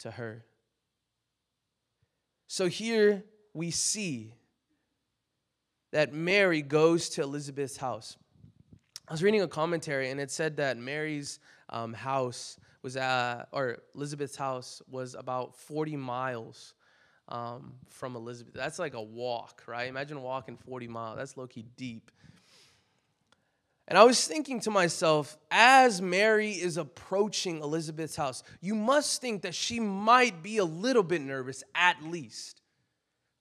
to 0.00 0.12
her. 0.12 0.44
So 2.46 2.68
here 2.68 3.24
we 3.54 3.70
see 3.70 4.34
that 5.92 6.12
Mary 6.12 6.62
goes 6.62 7.08
to 7.10 7.22
Elizabeth's 7.22 7.76
house. 7.76 8.16
I 9.08 9.12
was 9.12 9.22
reading 9.22 9.42
a 9.42 9.48
commentary 9.48 10.10
and 10.10 10.20
it 10.20 10.30
said 10.30 10.56
that 10.56 10.76
Mary's 10.76 11.38
um, 11.70 11.92
house 11.92 12.58
was, 12.82 12.96
at, 12.96 13.44
or 13.52 13.78
Elizabeth's 13.94 14.36
house 14.36 14.82
was 14.88 15.14
about 15.14 15.56
40 15.56 15.96
miles 15.96 16.74
um, 17.28 17.74
from 17.88 18.16
Elizabeth. 18.16 18.54
That's 18.54 18.78
like 18.78 18.94
a 18.94 19.02
walk, 19.02 19.62
right? 19.66 19.88
Imagine 19.88 20.22
walking 20.22 20.56
40 20.56 20.88
miles. 20.88 21.18
That's 21.18 21.36
low 21.36 21.46
key 21.46 21.64
deep. 21.76 22.10
And 23.88 23.96
I 23.96 24.04
was 24.04 24.26
thinking 24.26 24.58
to 24.60 24.70
myself, 24.70 25.38
as 25.50 26.02
Mary 26.02 26.50
is 26.52 26.76
approaching 26.76 27.60
Elizabeth's 27.62 28.16
house, 28.16 28.42
you 28.60 28.74
must 28.74 29.20
think 29.20 29.42
that 29.42 29.54
she 29.54 29.78
might 29.78 30.42
be 30.42 30.58
a 30.58 30.64
little 30.64 31.04
bit 31.04 31.20
nervous, 31.22 31.62
at 31.74 32.02
least. 32.02 32.62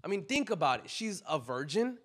I 0.04 0.08
mean, 0.08 0.24
think 0.26 0.52
about 0.52 0.82
it. 0.82 0.90
She's 0.90 1.24
a 1.28 1.40
virgin, 1.40 1.98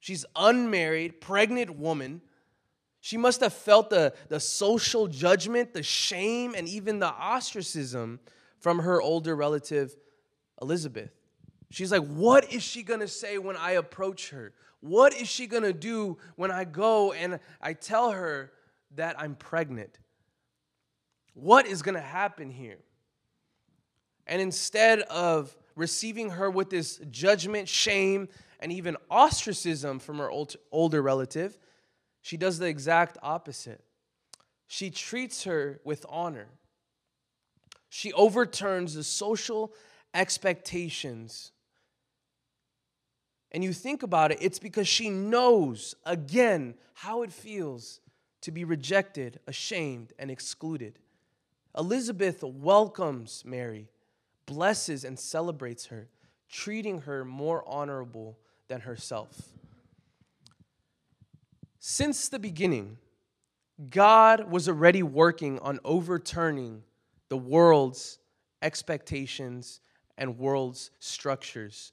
she's 0.00 0.24
unmarried, 0.34 1.20
pregnant 1.20 1.78
woman. 1.78 2.20
She 3.00 3.18
must 3.18 3.42
have 3.42 3.52
felt 3.52 3.90
the, 3.90 4.14
the 4.30 4.40
social 4.40 5.08
judgment, 5.08 5.74
the 5.74 5.82
shame, 5.82 6.54
and 6.56 6.66
even 6.66 7.00
the 7.00 7.12
ostracism 7.12 8.18
from 8.58 8.78
her 8.78 9.00
older 9.02 9.36
relative, 9.36 9.94
Elizabeth. 10.62 11.10
She's 11.70 11.92
like, 11.92 12.06
What 12.06 12.50
is 12.50 12.62
she 12.62 12.82
gonna 12.82 13.06
say 13.06 13.36
when 13.36 13.56
I 13.56 13.72
approach 13.72 14.30
her? 14.30 14.54
What 14.84 15.14
is 15.14 15.28
she 15.30 15.46
gonna 15.46 15.72
do 15.72 16.18
when 16.36 16.50
I 16.50 16.64
go 16.64 17.12
and 17.12 17.40
I 17.58 17.72
tell 17.72 18.10
her 18.10 18.52
that 18.96 19.18
I'm 19.18 19.34
pregnant? 19.34 19.98
What 21.32 21.66
is 21.66 21.80
gonna 21.80 22.02
happen 22.02 22.50
here? 22.50 22.80
And 24.26 24.42
instead 24.42 25.00
of 25.00 25.56
receiving 25.74 26.28
her 26.28 26.50
with 26.50 26.68
this 26.68 27.00
judgment, 27.10 27.66
shame, 27.66 28.28
and 28.60 28.70
even 28.70 28.98
ostracism 29.10 30.00
from 30.00 30.18
her 30.18 30.30
older 30.70 31.00
relative, 31.00 31.56
she 32.20 32.36
does 32.36 32.58
the 32.58 32.66
exact 32.66 33.16
opposite. 33.22 33.82
She 34.66 34.90
treats 34.90 35.44
her 35.44 35.80
with 35.84 36.04
honor. 36.10 36.48
She 37.88 38.12
overturns 38.12 38.92
the 38.92 39.02
social 39.02 39.72
expectations 40.12 41.52
and 43.54 43.62
you 43.62 43.72
think 43.72 44.02
about 44.02 44.32
it, 44.32 44.38
it's 44.40 44.58
because 44.58 44.88
she 44.88 45.08
knows, 45.08 45.94
again, 46.04 46.74
how 46.92 47.22
it 47.22 47.32
feels 47.32 48.00
to 48.40 48.50
be 48.50 48.64
rejected, 48.64 49.38
ashamed, 49.46 50.12
and 50.18 50.28
excluded. 50.28 50.98
Elizabeth 51.78 52.42
welcomes 52.42 53.44
Mary, 53.46 53.88
blesses 54.44 55.04
and 55.04 55.16
celebrates 55.16 55.86
her, 55.86 56.08
treating 56.48 57.02
her 57.02 57.24
more 57.24 57.62
honorable 57.68 58.36
than 58.66 58.80
herself. 58.80 59.50
Since 61.78 62.30
the 62.30 62.40
beginning, 62.40 62.98
God 63.88 64.50
was 64.50 64.68
already 64.68 65.04
working 65.04 65.60
on 65.60 65.78
overturning 65.84 66.82
the 67.28 67.36
world's 67.36 68.18
expectations 68.62 69.80
and 70.18 70.38
world's 70.38 70.90
structures 70.98 71.92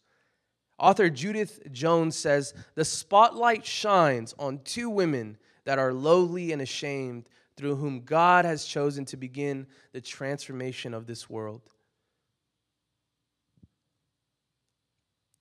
Author 0.82 1.12
Judith 1.12 1.60
Jones 1.72 2.18
says 2.18 2.56
the 2.74 2.84
spotlight 2.84 3.64
shines 3.66 4.34
on 4.40 4.62
two 4.66 4.90
women 4.90 5.38
that 5.64 5.78
are 5.78 5.94
lowly 5.94 6.52
and 6.52 6.62
ashamed, 6.62 7.30
through 7.56 7.76
whom 7.76 8.02
God 8.02 8.46
has 8.46 8.66
chosen 8.66 9.06
to 9.06 9.18
begin 9.18 9.68
the 9.92 10.02
transformation 10.02 10.96
of 10.96 11.06
this 11.06 11.30
world. 11.30 11.62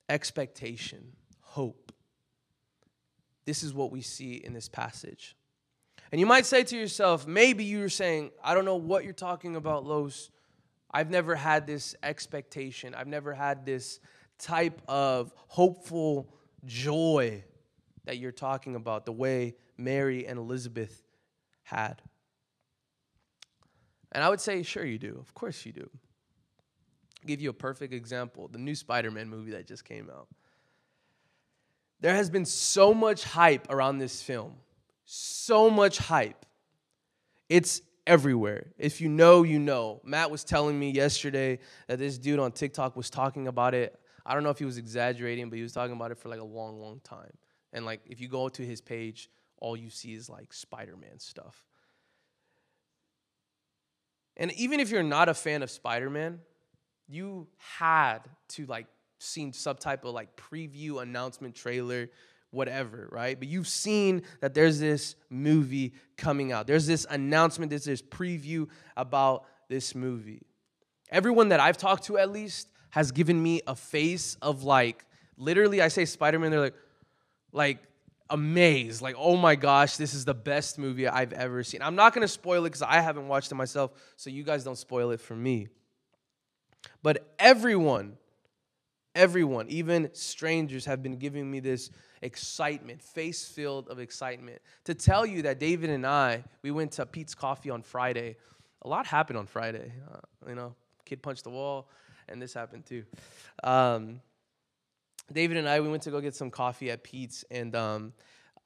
Expectation, 0.07 1.13
hope. 1.39 1.91
This 3.45 3.63
is 3.63 3.73
what 3.73 3.91
we 3.91 4.01
see 4.01 4.35
in 4.35 4.53
this 4.53 4.69
passage. 4.69 5.35
And 6.11 6.19
you 6.19 6.27
might 6.27 6.45
say 6.45 6.63
to 6.63 6.77
yourself, 6.77 7.25
maybe 7.25 7.63
you're 7.63 7.89
saying, 7.89 8.29
I 8.43 8.53
don't 8.53 8.65
know 8.65 8.75
what 8.75 9.03
you're 9.03 9.13
talking 9.13 9.55
about, 9.55 9.85
Los. 9.85 10.29
I've 10.91 11.09
never 11.09 11.33
had 11.33 11.65
this 11.65 11.95
expectation. 12.03 12.93
I've 12.93 13.07
never 13.07 13.33
had 13.33 13.65
this 13.65 13.99
type 14.41 14.81
of 14.87 15.33
hopeful 15.47 16.33
joy 16.65 17.43
that 18.05 18.17
you're 18.17 18.31
talking 18.31 18.75
about, 18.75 19.05
the 19.05 19.11
way 19.11 19.55
Mary 19.77 20.25
and 20.25 20.39
Elizabeth 20.39 21.03
had. 21.63 22.01
And 24.11 24.23
I 24.23 24.29
would 24.29 24.41
say, 24.41 24.63
sure, 24.63 24.85
you 24.85 24.97
do. 24.97 25.17
Of 25.19 25.33
course, 25.33 25.65
you 25.65 25.71
do. 25.71 25.89
I'll 27.21 27.27
give 27.27 27.41
you 27.41 27.49
a 27.49 27.53
perfect 27.53 27.93
example 27.93 28.47
the 28.47 28.57
new 28.57 28.75
Spider 28.75 29.11
Man 29.11 29.29
movie 29.29 29.51
that 29.51 29.67
just 29.67 29.85
came 29.85 30.09
out. 30.09 30.27
There 32.01 32.15
has 32.15 32.29
been 32.29 32.45
so 32.45 32.93
much 32.93 33.23
hype 33.23 33.71
around 33.71 33.99
this 33.99 34.21
film, 34.21 34.55
so 35.05 35.69
much 35.69 35.99
hype. 35.99 36.45
It's 37.47 37.81
everywhere. 38.07 38.71
If 38.77 39.01
you 39.01 39.07
know, 39.07 39.43
you 39.43 39.59
know. 39.59 40.01
Matt 40.03 40.31
was 40.31 40.43
telling 40.43 40.79
me 40.79 40.89
yesterday 40.89 41.59
that 41.87 41.99
this 41.99 42.17
dude 42.17 42.39
on 42.39 42.51
TikTok 42.51 42.95
was 42.95 43.09
talking 43.09 43.47
about 43.47 43.75
it 43.75 44.00
I 44.25 44.33
don't 44.33 44.43
know 44.43 44.49
if 44.49 44.59
he 44.59 44.65
was 44.65 44.77
exaggerating, 44.77 45.49
but 45.49 45.57
he 45.57 45.63
was 45.63 45.73
talking 45.73 45.95
about 45.95 46.11
it 46.11 46.17
for 46.17 46.29
like 46.29 46.39
a 46.39 46.45
long, 46.45 46.79
long 46.79 46.99
time. 47.03 47.31
And 47.73 47.85
like 47.85 48.01
if 48.05 48.19
you 48.19 48.27
go 48.27 48.49
to 48.49 48.65
his 48.65 48.81
page, 48.81 49.29
all 49.57 49.77
you 49.77 49.89
see 49.89 50.13
is 50.13 50.29
like 50.29 50.53
Spider-Man 50.53 51.19
stuff. 51.19 51.63
And 54.37 54.51
even 54.53 54.79
if 54.79 54.89
you're 54.89 55.03
not 55.03 55.29
a 55.29 55.33
fan 55.33 55.61
of 55.61 55.69
Spider-Man, 55.69 56.39
you 57.07 57.47
had 57.57 58.19
to 58.49 58.65
like 58.65 58.87
seen 59.19 59.53
some 59.53 59.77
type 59.77 60.05
of 60.05 60.13
like 60.13 60.35
preview 60.35 61.01
announcement 61.01 61.55
trailer 61.55 62.09
whatever, 62.51 63.07
right? 63.11 63.39
But 63.39 63.47
you've 63.47 63.67
seen 63.67 64.23
that 64.41 64.53
there's 64.53 64.79
this 64.79 65.15
movie 65.29 65.93
coming 66.17 66.51
out. 66.51 66.67
There's 66.67 66.85
this 66.85 67.05
announcement, 67.09 67.69
there's 67.69 67.85
this 67.85 68.01
preview 68.01 68.67
about 68.95 69.45
this 69.69 69.95
movie. 69.95 70.43
Everyone 71.09 71.49
that 71.49 71.59
I've 71.59 71.77
talked 71.77 72.05
to, 72.05 72.17
at 72.17 72.31
least, 72.31 72.67
has 72.91 73.11
given 73.11 73.41
me 73.41 73.61
a 73.65 73.75
face 73.75 74.37
of 74.41 74.63
like, 74.63 75.05
literally, 75.37 75.81
I 75.81 75.87
say 75.87 76.05
Spider 76.05 76.39
Man, 76.39 76.51
they're 76.51 76.59
like, 76.59 76.75
like, 77.51 77.79
amazed. 78.29 79.01
Like, 79.01 79.15
oh 79.17 79.35
my 79.35 79.55
gosh, 79.55 79.97
this 79.97 80.13
is 80.13 80.25
the 80.25 80.33
best 80.33 80.79
movie 80.79 81.07
I've 81.07 81.33
ever 81.33 81.63
seen. 81.63 81.81
I'm 81.81 81.95
not 81.95 82.13
gonna 82.13 82.27
spoil 82.27 82.65
it 82.65 82.69
because 82.69 82.81
I 82.81 83.01
haven't 83.01 83.27
watched 83.27 83.51
it 83.51 83.55
myself, 83.55 83.91
so 84.15 84.29
you 84.29 84.43
guys 84.43 84.63
don't 84.63 84.77
spoil 84.77 85.11
it 85.11 85.19
for 85.19 85.35
me. 85.35 85.67
But 87.03 87.33
everyone, 87.39 88.17
everyone, 89.15 89.67
even 89.69 90.09
strangers, 90.13 90.85
have 90.85 91.03
been 91.03 91.17
giving 91.17 91.49
me 91.49 91.59
this 91.59 91.89
excitement, 92.21 93.01
face 93.01 93.45
filled 93.45 93.89
of 93.89 93.99
excitement, 93.99 94.61
to 94.85 94.93
tell 94.93 95.25
you 95.25 95.43
that 95.43 95.59
David 95.59 95.89
and 95.89 96.05
I, 96.05 96.43
we 96.61 96.71
went 96.71 96.93
to 96.93 97.05
Peet's 97.05 97.35
Coffee 97.35 97.69
on 97.69 97.81
Friday. 97.81 98.37
A 98.83 98.87
lot 98.87 99.05
happened 99.05 99.37
on 99.37 99.45
Friday. 99.45 99.91
Uh, 100.11 100.19
you 100.47 100.55
know, 100.55 100.75
kid 101.05 101.21
punched 101.21 101.43
the 101.43 101.49
wall 101.49 101.89
and 102.27 102.41
this 102.41 102.53
happened 102.53 102.85
too. 102.85 103.03
Um, 103.63 104.21
David 105.31 105.57
and 105.57 105.67
I, 105.67 105.79
we 105.79 105.89
went 105.89 106.03
to 106.03 106.11
go 106.11 106.19
get 106.19 106.35
some 106.35 106.51
coffee 106.51 106.91
at 106.91 107.03
Peet's, 107.03 107.45
and 107.51 107.75
um, 107.75 108.13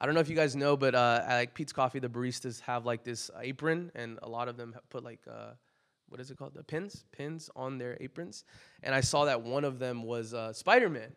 I 0.00 0.06
don't 0.06 0.14
know 0.14 0.20
if 0.20 0.28
you 0.28 0.36
guys 0.36 0.56
know, 0.56 0.76
but 0.76 0.94
uh, 0.94 1.22
at 1.26 1.36
like 1.36 1.54
Peet's 1.54 1.72
Coffee, 1.72 1.98
the 1.98 2.08
baristas 2.08 2.60
have 2.60 2.84
like 2.84 3.04
this 3.04 3.30
apron, 3.40 3.92
and 3.94 4.18
a 4.22 4.28
lot 4.28 4.48
of 4.48 4.56
them 4.56 4.74
put 4.90 5.04
like 5.04 5.20
uh, 5.30 5.50
what 6.08 6.20
is 6.20 6.30
it 6.30 6.38
called? 6.38 6.54
The 6.54 6.62
pins, 6.62 7.04
pins 7.12 7.50
on 7.56 7.78
their 7.78 7.96
aprons. 8.00 8.44
And 8.82 8.94
I 8.94 9.00
saw 9.00 9.24
that 9.24 9.42
one 9.42 9.64
of 9.64 9.78
them 9.78 10.02
was 10.02 10.34
uh, 10.34 10.52
Spider 10.52 10.88
Man, 10.88 11.12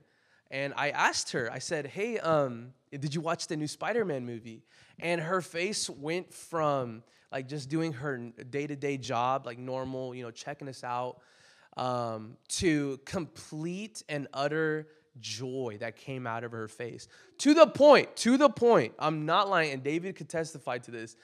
and 0.51 0.73
I 0.75 0.89
asked 0.89 1.31
her, 1.31 1.51
I 1.51 1.59
said, 1.59 1.87
"Hey, 1.87 2.19
um, 2.19 2.73
did 2.91 3.13
you 3.13 3.21
watch 3.21 3.47
the 3.47 3.55
new 3.55 3.67
Spider-Man 3.67 4.25
movie? 4.25 4.63
And 4.99 5.21
her 5.21 5.41
face 5.41 5.89
went 5.89 6.33
from 6.33 7.03
like 7.31 7.47
just 7.47 7.69
doing 7.69 7.93
her 7.93 8.17
day-to-day 8.17 8.97
job, 8.97 9.45
like 9.45 9.59
normal, 9.59 10.15
you 10.15 10.23
know, 10.23 10.31
checking 10.31 10.67
us 10.67 10.83
out, 10.83 11.19
um, 11.79 12.35
to 12.49 12.99
complete 13.05 14.03
and 14.09 14.27
utter 14.33 14.89
joy 15.21 15.77
that 15.79 15.95
came 15.95 16.27
out 16.27 16.43
of 16.43 16.51
her 16.51 16.67
face. 16.67 17.07
To 17.39 17.53
the 17.53 17.67
point, 17.67 18.13
to 18.17 18.37
the 18.37 18.49
point, 18.49 18.93
I'm 18.99 19.25
not 19.25 19.49
lying, 19.49 19.71
and 19.71 19.81
David 19.81 20.17
could 20.17 20.27
testify 20.27 20.79
to 20.79 20.91
this. 20.91 21.15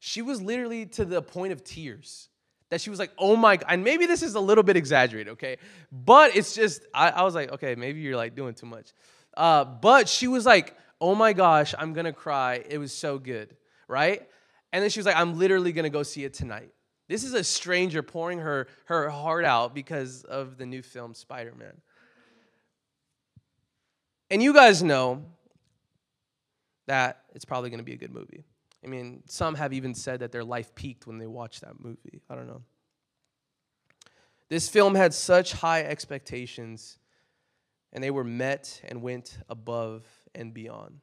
She 0.00 0.20
was 0.20 0.42
literally 0.42 0.84
to 0.86 1.06
the 1.06 1.22
point 1.22 1.54
of 1.54 1.64
tears. 1.64 2.28
That 2.68 2.82
she 2.82 2.90
was 2.90 2.98
like, 2.98 3.10
oh 3.18 3.36
my, 3.36 3.58
and 3.68 3.84
maybe 3.84 4.04
this 4.06 4.22
is 4.22 4.34
a 4.34 4.40
little 4.40 4.64
bit 4.64 4.76
exaggerated, 4.76 5.32
okay? 5.34 5.56
But 5.90 6.36
it's 6.36 6.54
just, 6.54 6.82
I, 6.94 7.10
I 7.10 7.22
was 7.22 7.34
like, 7.34 7.52
okay, 7.52 7.74
maybe 7.74 8.00
you're 8.00 8.16
like 8.16 8.34
doing 8.34 8.54
too 8.54 8.66
much. 8.66 8.92
Uh, 9.34 9.64
but 9.64 10.08
she 10.08 10.28
was 10.28 10.44
like, 10.44 10.76
oh 11.00 11.14
my 11.14 11.32
gosh, 11.32 11.74
I'm 11.78 11.94
gonna 11.94 12.12
cry. 12.12 12.62
It 12.68 12.76
was 12.76 12.92
so 12.92 13.18
good, 13.18 13.56
right? 13.88 14.26
And 14.72 14.82
then 14.82 14.90
she 14.90 14.98
was 14.98 15.06
like, 15.06 15.16
I'm 15.16 15.38
literally 15.38 15.72
gonna 15.72 15.90
go 15.90 16.02
see 16.02 16.24
it 16.24 16.34
tonight. 16.34 16.70
This 17.12 17.24
is 17.24 17.34
a 17.34 17.44
stranger 17.44 18.02
pouring 18.02 18.38
her, 18.38 18.68
her 18.86 19.10
heart 19.10 19.44
out 19.44 19.74
because 19.74 20.24
of 20.24 20.56
the 20.56 20.64
new 20.64 20.80
film 20.80 21.12
Spider 21.12 21.52
Man. 21.54 21.74
And 24.30 24.42
you 24.42 24.54
guys 24.54 24.82
know 24.82 25.22
that 26.86 27.24
it's 27.34 27.44
probably 27.44 27.68
gonna 27.68 27.82
be 27.82 27.92
a 27.92 27.98
good 27.98 28.14
movie. 28.14 28.44
I 28.82 28.86
mean, 28.86 29.24
some 29.26 29.56
have 29.56 29.74
even 29.74 29.94
said 29.94 30.20
that 30.20 30.32
their 30.32 30.42
life 30.42 30.74
peaked 30.74 31.06
when 31.06 31.18
they 31.18 31.26
watched 31.26 31.60
that 31.60 31.78
movie. 31.78 32.22
I 32.30 32.34
don't 32.34 32.46
know. 32.46 32.62
This 34.48 34.70
film 34.70 34.94
had 34.94 35.12
such 35.12 35.52
high 35.52 35.82
expectations, 35.82 36.96
and 37.92 38.02
they 38.02 38.10
were 38.10 38.24
met 38.24 38.80
and 38.88 39.02
went 39.02 39.36
above 39.50 40.06
and 40.34 40.54
beyond. 40.54 41.00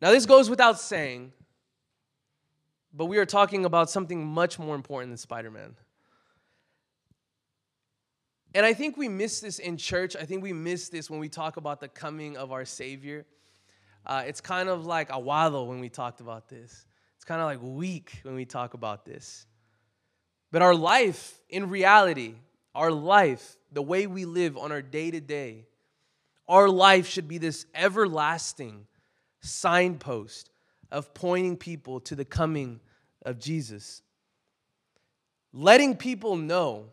Now, 0.00 0.12
this 0.12 0.26
goes 0.26 0.48
without 0.48 0.78
saying, 0.78 1.32
but 2.96 3.06
we 3.06 3.18
are 3.18 3.26
talking 3.26 3.66
about 3.66 3.90
something 3.90 4.26
much 4.26 4.58
more 4.58 4.74
important 4.74 5.10
than 5.10 5.18
Spider 5.18 5.50
Man. 5.50 5.76
And 8.54 8.64
I 8.64 8.72
think 8.72 8.96
we 8.96 9.06
miss 9.06 9.40
this 9.40 9.58
in 9.58 9.76
church. 9.76 10.16
I 10.16 10.24
think 10.24 10.42
we 10.42 10.54
miss 10.54 10.88
this 10.88 11.10
when 11.10 11.20
we 11.20 11.28
talk 11.28 11.58
about 11.58 11.80
the 11.80 11.88
coming 11.88 12.38
of 12.38 12.52
our 12.52 12.64
Savior. 12.64 13.26
Uh, 14.06 14.22
it's 14.26 14.40
kind 14.40 14.70
of 14.70 14.86
like 14.86 15.08
a 15.10 15.18
waddle 15.18 15.66
when 15.66 15.78
we 15.78 15.90
talked 15.90 16.22
about 16.22 16.48
this. 16.48 16.86
It's 17.16 17.24
kind 17.24 17.40
of 17.40 17.46
like 17.46 17.58
weak 17.60 18.20
when 18.22 18.34
we 18.34 18.46
talk 18.46 18.72
about 18.72 19.04
this. 19.04 19.44
But 20.50 20.62
our 20.62 20.74
life, 20.74 21.38
in 21.50 21.68
reality, 21.68 22.36
our 22.74 22.90
life, 22.90 23.58
the 23.72 23.82
way 23.82 24.06
we 24.06 24.24
live 24.24 24.56
on 24.56 24.72
our 24.72 24.80
day 24.80 25.10
to 25.10 25.20
day, 25.20 25.66
our 26.48 26.70
life 26.70 27.06
should 27.06 27.28
be 27.28 27.36
this 27.36 27.66
everlasting 27.74 28.86
signpost 29.40 30.50
of 30.90 31.12
pointing 31.12 31.58
people 31.58 32.00
to 32.00 32.14
the 32.14 32.24
coming 32.24 32.80
of 33.26 33.38
Jesus. 33.38 34.00
Letting 35.52 35.96
people 35.96 36.36
know 36.36 36.86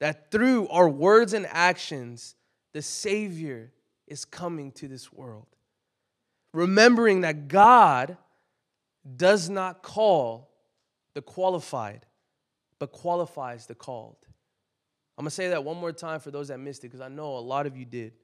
that 0.00 0.30
through 0.32 0.66
our 0.68 0.88
words 0.88 1.34
and 1.34 1.46
actions, 1.48 2.34
the 2.72 2.82
Savior 2.82 3.70
is 4.08 4.24
coming 4.24 4.72
to 4.72 4.88
this 4.88 5.12
world. 5.12 5.46
Remembering 6.52 7.20
that 7.20 7.46
God 7.46 8.16
does 9.16 9.48
not 9.48 9.82
call 9.82 10.50
the 11.14 11.22
qualified, 11.22 12.06
but 12.78 12.92
qualifies 12.92 13.66
the 13.66 13.74
called. 13.74 14.16
I'm 15.18 15.24
gonna 15.24 15.30
say 15.30 15.48
that 15.48 15.64
one 15.64 15.76
more 15.76 15.92
time 15.92 16.18
for 16.20 16.30
those 16.30 16.48
that 16.48 16.58
missed 16.58 16.82
it, 16.82 16.88
because 16.88 17.02
I 17.02 17.08
know 17.08 17.36
a 17.36 17.40
lot 17.40 17.66
of 17.66 17.76
you 17.76 17.84
did. 17.84 18.14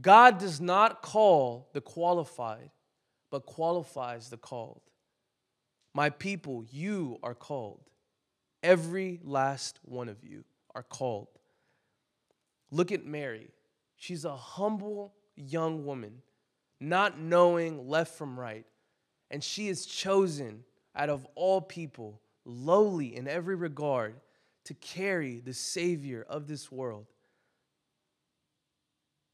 God 0.00 0.38
does 0.38 0.60
not 0.60 1.02
call 1.02 1.68
the 1.72 1.80
qualified, 1.80 2.70
but 3.30 3.46
qualifies 3.46 4.30
the 4.30 4.36
called. 4.36 4.80
My 5.94 6.10
people, 6.10 6.64
you 6.70 7.18
are 7.22 7.34
called. 7.34 7.80
Every 8.62 9.20
last 9.22 9.78
one 9.82 10.08
of 10.08 10.24
you 10.24 10.44
are 10.74 10.82
called. 10.82 11.28
Look 12.70 12.92
at 12.92 13.04
Mary. 13.04 13.50
She's 13.96 14.24
a 14.24 14.36
humble 14.36 15.12
young 15.36 15.84
woman, 15.84 16.22
not 16.80 17.18
knowing 17.18 17.88
left 17.88 18.16
from 18.16 18.38
right. 18.38 18.64
And 19.30 19.42
she 19.42 19.68
is 19.68 19.86
chosen 19.86 20.64
out 20.94 21.08
of 21.08 21.26
all 21.34 21.60
people, 21.60 22.20
lowly 22.44 23.14
in 23.16 23.28
every 23.28 23.54
regard, 23.54 24.14
to 24.64 24.74
carry 24.74 25.40
the 25.40 25.54
Savior 25.54 26.24
of 26.28 26.46
this 26.46 26.70
world. 26.70 27.06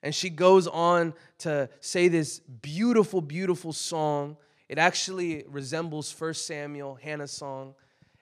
And 0.03 0.15
she 0.15 0.31
goes 0.31 0.67
on 0.67 1.15
to 1.39 1.69
say 1.81 2.09
this 2.09 2.39
beautiful, 2.39 3.21
beautiful 3.21 3.73
song. 3.73 4.37
It 4.69 4.79
actually 4.79 5.45
resembles 5.49 6.15
1 6.19 6.35
Samuel, 6.35 6.95
Hannah's 6.97 7.31
song. 7.31 7.75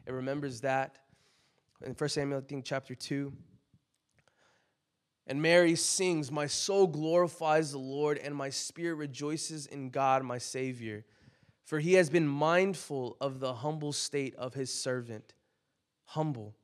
It 0.07 0.13
remembers 0.13 0.61
that 0.61 0.99
in 1.85 1.93
1 1.93 2.09
Samuel, 2.09 2.39
I 2.39 2.43
think, 2.43 2.65
chapter 2.65 2.95
2. 2.95 3.33
And 5.27 5.43
Mary 5.43 5.75
sings, 5.75 6.31
My 6.31 6.47
soul 6.47 6.87
glorifies 6.87 7.73
the 7.73 7.79
Lord, 7.79 8.19
and 8.19 8.35
my 8.35 8.49
spirit 8.49 8.95
rejoices 8.95 9.67
in 9.67 9.91
God, 9.91 10.23
my 10.23 10.39
Savior. 10.39 11.05
For 11.65 11.81
he 11.81 11.95
has 11.95 12.09
been 12.09 12.29
mindful 12.29 13.17
of 13.21 13.41
the 13.41 13.53
humble 13.53 13.93
state 13.93 14.37
of 14.37 14.55
his 14.55 14.73
servant. 14.73 15.35
Humble. 16.05 16.55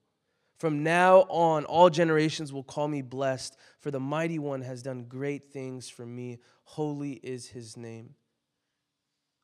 From 0.59 0.85
now 0.85 1.23
on, 1.23 1.65
all 1.65 1.91
generations 1.91 2.53
will 2.53 2.63
call 2.63 2.87
me 2.87 3.03
blessed, 3.03 3.57
for 3.81 3.91
the 3.91 3.99
mighty 3.99 4.39
one 4.39 4.63
has 4.63 4.81
done 4.81 5.07
great 5.09 5.53
things 5.53 5.89
for 5.89 6.07
me. 6.07 6.39
Holy 6.63 7.15
is 7.15 7.49
his 7.49 7.77
name. 7.77 8.15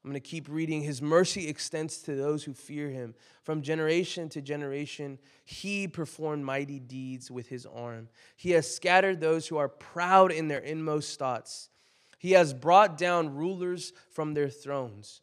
I'm 0.04 0.10
going 0.10 0.20
to 0.20 0.28
keep 0.28 0.48
reading. 0.48 0.82
His 0.82 1.02
mercy 1.02 1.48
extends 1.48 1.98
to 2.02 2.14
those 2.14 2.44
who 2.44 2.54
fear 2.54 2.88
him. 2.88 3.14
From 3.42 3.62
generation 3.62 4.28
to 4.30 4.40
generation, 4.40 5.18
he 5.44 5.88
performed 5.88 6.44
mighty 6.44 6.78
deeds 6.78 7.30
with 7.30 7.48
his 7.48 7.66
arm. 7.66 8.08
He 8.36 8.52
has 8.52 8.72
scattered 8.72 9.20
those 9.20 9.48
who 9.48 9.56
are 9.56 9.68
proud 9.68 10.30
in 10.30 10.48
their 10.48 10.60
inmost 10.60 11.18
thoughts. 11.18 11.68
He 12.18 12.32
has 12.32 12.54
brought 12.54 12.96
down 12.96 13.34
rulers 13.34 13.92
from 14.10 14.34
their 14.34 14.48
thrones 14.48 15.20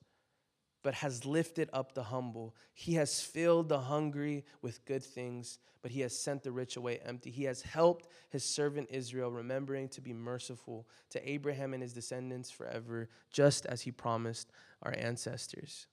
but 0.86 0.93
has 0.93 1.26
lifted 1.26 1.67
up 1.74 1.95
the 1.95 2.04
humble. 2.04 2.56
He 2.76 2.93
has 2.93 3.19
filled 3.19 3.69
the 3.69 3.80
hungry 3.80 4.45
with 4.62 4.86
good 4.86 5.02
things, 5.02 5.58
but 5.82 5.89
he 5.89 6.02
has 6.02 6.15
sent 6.15 6.43
the 6.43 6.52
rich 6.52 6.78
away 6.78 7.00
empty. 7.04 7.32
He 7.32 7.45
has 7.45 7.63
helped 7.63 8.08
his 8.30 8.43
servant 8.43 8.89
Israel, 8.91 9.32
remembering 9.32 9.89
to 9.89 10.02
be 10.02 10.13
merciful 10.13 10.88
to 11.10 11.28
Abraham 11.28 11.74
and 11.74 11.82
his 11.82 11.91
descendants 11.91 12.52
forever, 12.52 13.10
just 13.32 13.65
as 13.65 13.82
he 13.82 13.91
promised 13.91 14.52
our 14.84 14.93
ancestors. 14.95 15.88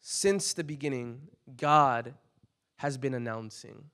Since 0.00 0.52
the 0.52 0.62
beginning, 0.62 1.22
God 1.56 2.14
has 2.76 2.96
been 2.96 3.14
announcing. 3.14 3.86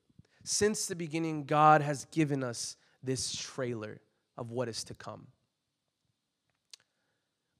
Since 0.45 0.85
the 0.85 0.95
beginning, 0.95 1.45
God 1.45 1.81
has 1.81 2.05
given 2.11 2.45
us 2.45 2.77
this 3.03 3.35
trailer 3.35 4.03
of 4.37 4.51
what 4.51 4.69
is 4.69 4.85
to 4.85 4.95
come 4.95 5.29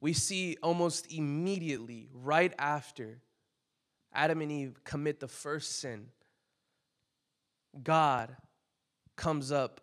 we 0.03 0.11
see 0.11 0.57
almost 0.61 1.09
immediately, 1.13 2.09
right 2.13 2.53
after 2.59 3.21
Adam 4.13 4.41
and 4.41 4.51
Eve 4.51 4.83
commit 4.83 5.21
the 5.21 5.29
first 5.29 5.79
sin, 5.79 6.07
God 7.81 8.35
comes 9.15 9.49
up 9.49 9.79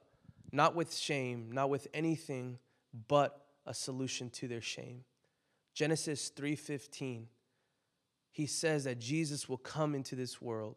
not 0.53 0.75
with 0.75 0.95
shame, 0.95 1.51
not 1.53 1.71
with 1.71 1.89
anything 1.95 2.59
but 3.09 3.47
a 3.65 3.73
solution 3.73 4.29
to 4.29 4.47
their 4.47 4.61
shame. 4.61 5.05
Genesis 5.73 6.29
3:15 6.29 7.27
he 8.31 8.45
says 8.45 8.85
that 8.85 8.99
Jesus 8.99 9.49
will 9.49 9.57
come 9.57 9.95
into 9.95 10.15
this 10.15 10.39
world 10.41 10.77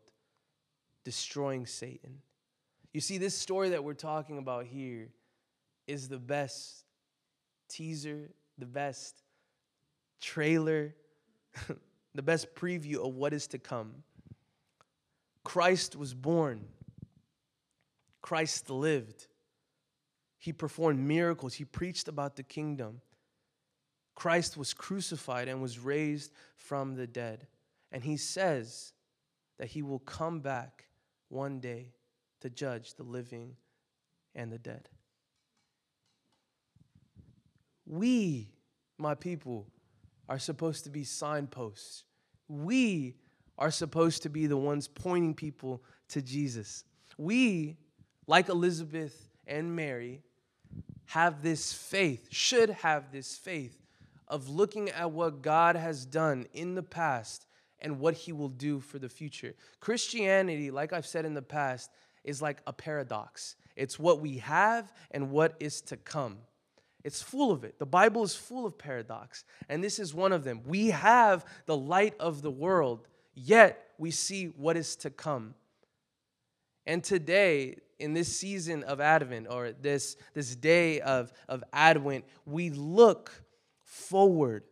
destroying 1.04 1.66
Satan. 1.66 2.22
You 2.94 3.02
see 3.02 3.18
this 3.18 3.38
story 3.38 3.72
that 3.72 3.84
we're 3.84 3.94
talking 3.94 4.38
about 4.38 4.68
here 4.68 5.12
is 5.86 6.08
the 6.08 6.18
best 6.18 6.86
teaser, 7.68 8.32
the 8.58 8.66
best 8.66 9.23
trailer, 10.22 10.96
the 12.16 12.22
best 12.22 12.56
preview 12.56 13.06
of 13.06 13.16
what 13.16 13.34
is 13.34 13.48
to 13.48 13.60
come. 13.60 14.04
Christ 15.44 15.96
was 15.96 16.14
born, 16.14 16.66
Christ 18.22 18.70
lived. 18.70 19.28
He 20.38 20.52
performed 20.52 21.00
miracles, 21.00 21.54
he 21.54 21.64
preached 21.64 22.10
about 22.10 22.36
the 22.36 22.44
kingdom. 22.44 23.00
Christ 24.16 24.58
was 24.58 24.74
crucified 24.74 25.48
and 25.48 25.62
was 25.62 25.80
raised 25.80 26.34
from 26.58 26.96
the 26.96 27.08
dead. 27.08 27.48
And 27.92 28.04
he 28.04 28.18
says 28.18 28.94
that 29.58 29.70
he 29.70 29.82
will 29.82 30.00
come 30.00 30.40
back 30.40 30.86
one 31.30 31.60
day 31.60 31.94
to 32.42 32.50
judge 32.50 32.96
the 32.96 33.04
living 33.04 33.56
and 34.36 34.52
the 34.52 34.58
dead. 34.58 34.90
We, 37.86 38.52
my 38.98 39.16
people, 39.16 39.68
are 40.30 40.40
supposed 40.40 40.84
to 40.86 40.90
be 40.90 41.04
signposts. 41.04 42.04
We 42.48 43.16
are 43.58 43.72
supposed 43.72 44.24
to 44.24 44.30
be 44.30 44.48
the 44.48 44.58
ones 44.58 44.88
pointing 44.88 45.34
people 45.34 45.84
to 46.10 46.22
Jesus. 46.22 46.84
We, 47.18 47.78
like 48.28 48.50
Elizabeth 48.50 49.30
and 49.46 49.76
Mary, 49.76 50.22
have 51.06 51.42
this 51.42 51.74
faith, 51.74 52.28
should 52.32 52.70
have 52.70 53.12
this 53.12 53.36
faith 53.36 53.78
of 54.28 54.50
looking 54.50 54.90
at 54.90 55.12
what 55.12 55.42
God 55.42 55.76
has 55.76 56.06
done 56.06 56.48
in 56.54 56.76
the 56.76 56.84
past 56.84 57.46
and 57.80 58.00
what 58.00 58.14
he 58.14 58.32
will 58.32 58.50
do 58.50 58.80
for 58.80 58.98
the 58.98 59.10
future. 59.10 59.54
Christianity, 59.80 60.72
like 60.72 60.94
I've 60.94 61.06
said 61.06 61.26
in 61.26 61.34
the 61.34 61.42
past, 61.42 61.92
is 62.24 62.42
like 62.42 62.62
a 62.66 62.74
paradox. 62.74 63.56
It's 63.76 64.00
what 64.00 64.22
we 64.22 64.38
have 64.38 64.92
and 65.12 65.30
what 65.30 65.56
is 65.60 65.82
to 65.82 65.98
come. 65.98 66.38
It's 67.04 67.22
full 67.22 67.52
of 67.52 67.64
it. 67.64 67.80
The 67.80 67.86
Bible 67.86 68.24
is 68.24 68.36
full 68.36 68.66
of 68.66 68.78
paradox, 68.78 69.44
and 69.68 69.84
this 69.84 70.00
is 70.00 70.14
one 70.14 70.32
of 70.32 70.44
them. 70.44 70.62
We 70.66 70.90
have 70.90 71.46
the 71.66 71.76
light 71.76 72.16
of 72.20 72.42
the 72.42 72.52
world, 72.52 73.08
yet 73.34 73.90
we 73.98 74.12
see 74.12 74.46
what 74.46 74.78
is 74.78 74.96
to 74.98 75.10
come. 75.10 75.56
And 76.86 77.04
today, 77.04 77.78
in 78.00 78.14
this 78.14 78.36
season 78.36 78.84
of 78.84 79.00
Advent, 79.00 79.48
or 79.50 79.72
this, 79.72 80.18
this 80.34 80.56
day 80.56 81.02
of, 81.02 81.32
of 81.48 81.64
Advent, 81.72 82.26
we 82.46 82.70
look 82.70 83.32
forward 83.84 84.64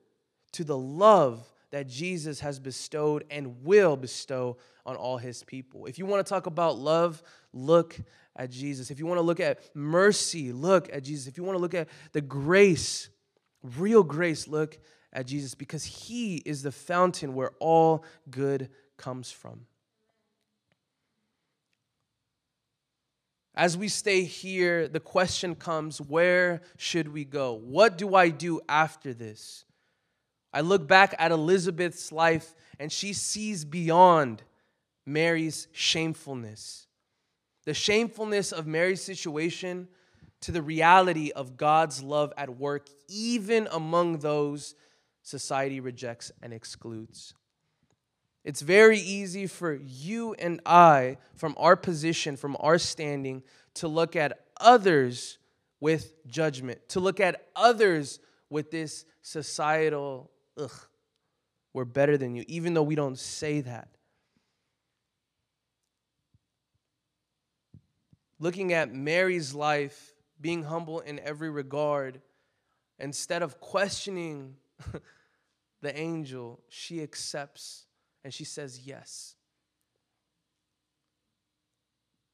to 0.54 0.64
the 0.64 0.78
love 0.78 1.46
that 1.72 1.88
Jesus 1.88 2.42
has 2.42 2.60
bestowed 2.60 3.24
and 3.32 3.64
will 3.64 3.96
bestow 3.96 4.58
on 4.86 4.96
all 4.96 5.18
his 5.18 5.44
people. 5.44 5.86
If 5.86 5.98
you 5.98 6.06
want 6.06 6.26
to 6.26 6.30
talk 6.30 6.46
about 6.46 6.78
love, 6.78 7.24
look 7.54 7.98
at 8.36 8.50
Jesus. 8.50 8.92
If 8.92 9.00
you 9.00 9.06
want 9.06 9.18
to 9.18 9.24
look 9.24 9.40
at 9.40 9.60
mercy, 9.76 10.52
look 10.52 10.90
at 10.94 11.04
Jesus. 11.04 11.28
If 11.28 11.38
you 11.38 11.44
want 11.44 11.58
to 11.58 11.62
look 11.62 11.74
at 11.74 11.88
the 12.14 12.22
grace, 12.22 13.10
real 13.78 14.04
grace, 14.04 14.48
look 14.48 14.78
at 15.14 15.28
Jesus 15.28 15.56
because 15.56 15.84
he 15.84 16.38
is 16.38 16.64
the 16.64 16.72
fountain 16.72 17.34
where 17.34 17.52
all 17.60 18.06
good 18.30 18.70
comes 18.98 19.32
from. 19.32 19.66
As 23.54 23.78
we 23.78 23.90
stay 23.90 24.24
here, 24.24 24.88
the 24.88 25.02
question 25.02 25.56
comes 25.56 26.00
where 26.00 26.62
should 26.78 27.12
we 27.12 27.26
go? 27.26 27.54
What 27.54 27.98
do 27.98 28.16
I 28.16 28.30
do 28.30 28.62
after 28.70 29.14
this? 29.14 29.66
I 30.54 30.62
look 30.62 30.88
back 30.88 31.16
at 31.20 31.32
Elizabeth's 31.32 32.12
life 32.12 32.56
and 32.80 32.92
she 32.92 33.14
sees 33.14 33.66
beyond 33.66 34.44
Mary's 35.06 35.68
shamefulness. 35.74 36.88
The 37.66 37.74
shamefulness 37.74 38.52
of 38.52 38.66
Mary's 38.68 39.02
situation 39.02 39.88
to 40.42 40.52
the 40.52 40.62
reality 40.62 41.32
of 41.32 41.58
God's 41.58 42.02
love 42.02 42.34
at 42.36 42.58
work, 42.58 42.88
even 43.08 43.68
among 43.72 44.20
those 44.20 44.76
society 45.22 45.80
rejects 45.80 46.32
and 46.42 46.52
excludes. 46.52 47.36
It's 48.44 48.62
very 48.62 48.98
easy 48.98 49.46
for 49.46 49.76
you 49.76 50.34
and 50.34 50.62
I, 50.66 51.18
from 51.36 51.54
our 51.58 51.76
position, 51.76 52.38
from 52.38 52.58
our 52.60 52.80
standing, 52.80 53.44
to 53.76 53.88
look 53.88 54.16
at 54.16 54.40
others 54.60 55.38
with 55.80 56.14
judgment, 56.28 56.90
to 56.90 57.00
look 57.00 57.20
at 57.20 57.48
others 57.56 58.20
with 58.50 58.72
this 58.72 59.06
societal, 59.22 60.32
ugh, 60.58 60.72
we're 61.74 61.86
better 61.86 62.18
than 62.18 62.36
you, 62.36 62.44
even 62.48 62.74
though 62.74 62.84
we 62.84 62.96
don't 62.96 63.18
say 63.18 63.62
that. 63.62 63.90
Looking 68.42 68.74
at 68.74 68.92
Mary's 68.92 69.54
life, 69.54 70.16
being 70.42 70.64
humble 70.64 71.00
in 71.00 71.20
every 71.20 71.52
regard, 71.52 72.22
instead 72.98 73.44
of 73.44 73.62
questioning 73.62 74.56
the 75.84 75.96
angel, 75.96 76.60
she 76.68 77.04
accepts 77.04 77.86
and 78.24 78.34
she 78.34 78.44
says 78.44 78.80
yes. 78.84 79.36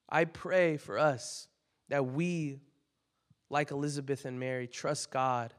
I 0.07 0.23
pray 0.23 0.77
for 0.77 0.97
us 0.97 1.49
that 1.89 2.05
we, 2.05 2.61
like 3.49 3.71
Elizabeth 3.71 4.23
and 4.23 4.39
Mary, 4.39 4.65
trust 4.65 5.11
God, 5.11 5.53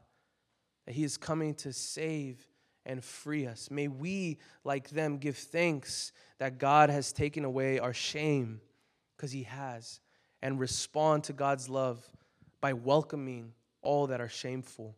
that 0.87 0.93
He 0.93 1.03
is 1.03 1.15
coming 1.15 1.53
to 1.55 1.71
save 1.71 2.47
and 2.87 3.03
free 3.03 3.45
us. 3.45 3.69
May 3.69 3.87
we, 3.87 4.39
like 4.63 4.89
them, 4.89 5.19
give 5.19 5.37
thanks 5.37 6.11
that 6.39 6.57
God 6.57 6.89
has 6.89 7.13
taken 7.13 7.45
away 7.45 7.77
our 7.77 7.93
shame, 7.93 8.61
because 9.15 9.31
He 9.31 9.43
has, 9.43 9.99
and 10.41 10.59
respond 10.59 11.23
to 11.25 11.33
God's 11.33 11.69
love 11.69 12.07
by 12.61 12.73
welcoming 12.73 13.53
all 13.81 14.07
that 14.07 14.21
are 14.21 14.29
shameful. 14.29 14.95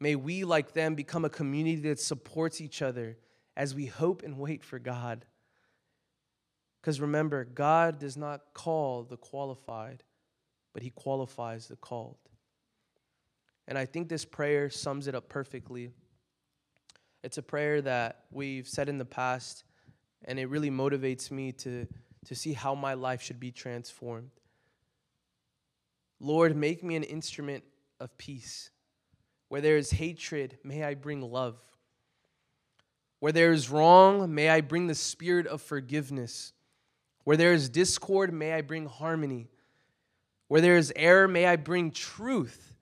May 0.00 0.16
we, 0.16 0.44
like 0.44 0.72
them, 0.72 0.94
become 0.94 1.24
a 1.24 1.30
community 1.30 1.82
that 1.88 2.00
supports 2.00 2.60
each 2.60 2.80
other 2.82 3.18
as 3.56 3.74
we 3.74 3.86
hope 3.86 4.22
and 4.22 4.38
wait 4.38 4.64
for 4.64 4.78
God. 4.78 5.26
Because 6.80 7.00
remember, 7.00 7.44
God 7.44 7.98
does 7.98 8.16
not 8.16 8.40
call 8.54 9.02
the 9.02 9.18
qualified, 9.18 10.02
but 10.72 10.82
He 10.82 10.90
qualifies 10.90 11.66
the 11.66 11.76
called. 11.76 12.16
And 13.68 13.76
I 13.76 13.84
think 13.84 14.08
this 14.08 14.24
prayer 14.24 14.70
sums 14.70 15.06
it 15.06 15.14
up 15.14 15.28
perfectly. 15.28 15.90
It's 17.22 17.36
a 17.36 17.42
prayer 17.42 17.82
that 17.82 18.24
we've 18.30 18.66
said 18.66 18.88
in 18.88 18.96
the 18.96 19.04
past, 19.04 19.64
and 20.24 20.38
it 20.38 20.46
really 20.46 20.70
motivates 20.70 21.30
me 21.30 21.52
to, 21.52 21.86
to 22.26 22.34
see 22.34 22.52
how 22.52 22.74
my 22.74 22.94
life 22.94 23.22
should 23.22 23.40
be 23.40 23.50
transformed. 23.50 24.30
Lord, 26.20 26.54
make 26.54 26.84
me 26.84 26.96
an 26.96 27.02
instrument 27.02 27.64
of 27.98 28.16
peace. 28.18 28.70
Where 29.48 29.60
there 29.60 29.76
is 29.76 29.90
hatred, 29.90 30.58
may 30.62 30.84
I 30.84 30.94
bring 30.94 31.22
love. 31.22 31.56
Where 33.20 33.32
there 33.32 33.52
is 33.52 33.70
wrong, 33.70 34.34
may 34.34 34.48
I 34.48 34.60
bring 34.60 34.86
the 34.86 34.94
spirit 34.94 35.46
of 35.46 35.60
forgiveness. 35.60 36.52
Where 37.24 37.36
there 37.36 37.52
is 37.52 37.68
discord, 37.68 38.32
may 38.32 38.52
I 38.52 38.60
bring 38.60 38.86
harmony. 38.86 39.48
Where 40.48 40.60
there 40.60 40.76
is 40.76 40.92
error, 40.96 41.28
may 41.28 41.46
I 41.46 41.56
bring 41.56 41.90
truth. 41.90 42.74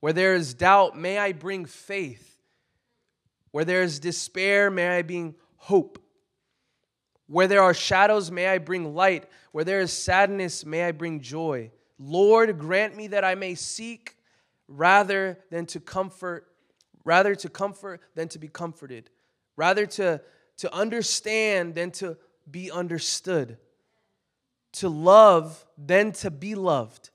Where 0.00 0.12
there 0.12 0.34
is 0.34 0.54
doubt, 0.54 0.96
may 0.96 1.18
I 1.18 1.32
bring 1.32 1.64
faith. 1.64 2.42
Where 3.50 3.64
there 3.64 3.82
is 3.82 3.98
despair, 3.98 4.70
may 4.70 4.98
I 4.98 5.02
bring 5.02 5.34
hope. 5.56 6.03
Where 7.26 7.48
there 7.48 7.62
are 7.62 7.74
shadows, 7.74 8.30
may 8.30 8.48
I 8.48 8.58
bring 8.58 8.94
light. 8.94 9.28
Where 9.52 9.64
there 9.64 9.80
is 9.80 9.92
sadness, 9.92 10.64
may 10.64 10.84
I 10.84 10.92
bring 10.92 11.20
joy. 11.20 11.70
Lord, 11.98 12.58
grant 12.58 12.96
me 12.96 13.08
that 13.08 13.24
I 13.24 13.34
may 13.34 13.54
seek 13.54 14.16
rather 14.68 15.38
than 15.50 15.66
to 15.66 15.80
comfort, 15.80 16.46
rather 17.04 17.34
to 17.36 17.48
comfort 17.48 18.00
than 18.14 18.28
to 18.28 18.38
be 18.38 18.48
comforted 18.48 19.10
rather 19.56 19.86
to, 19.86 20.20
to 20.58 20.74
understand 20.74 21.74
than 21.74 21.90
to 21.92 22.16
be 22.50 22.70
understood, 22.70 23.58
to 24.72 24.88
love 24.88 25.64
than 25.78 26.12
to 26.12 26.30
be 26.30 26.54
loved. 26.54 27.10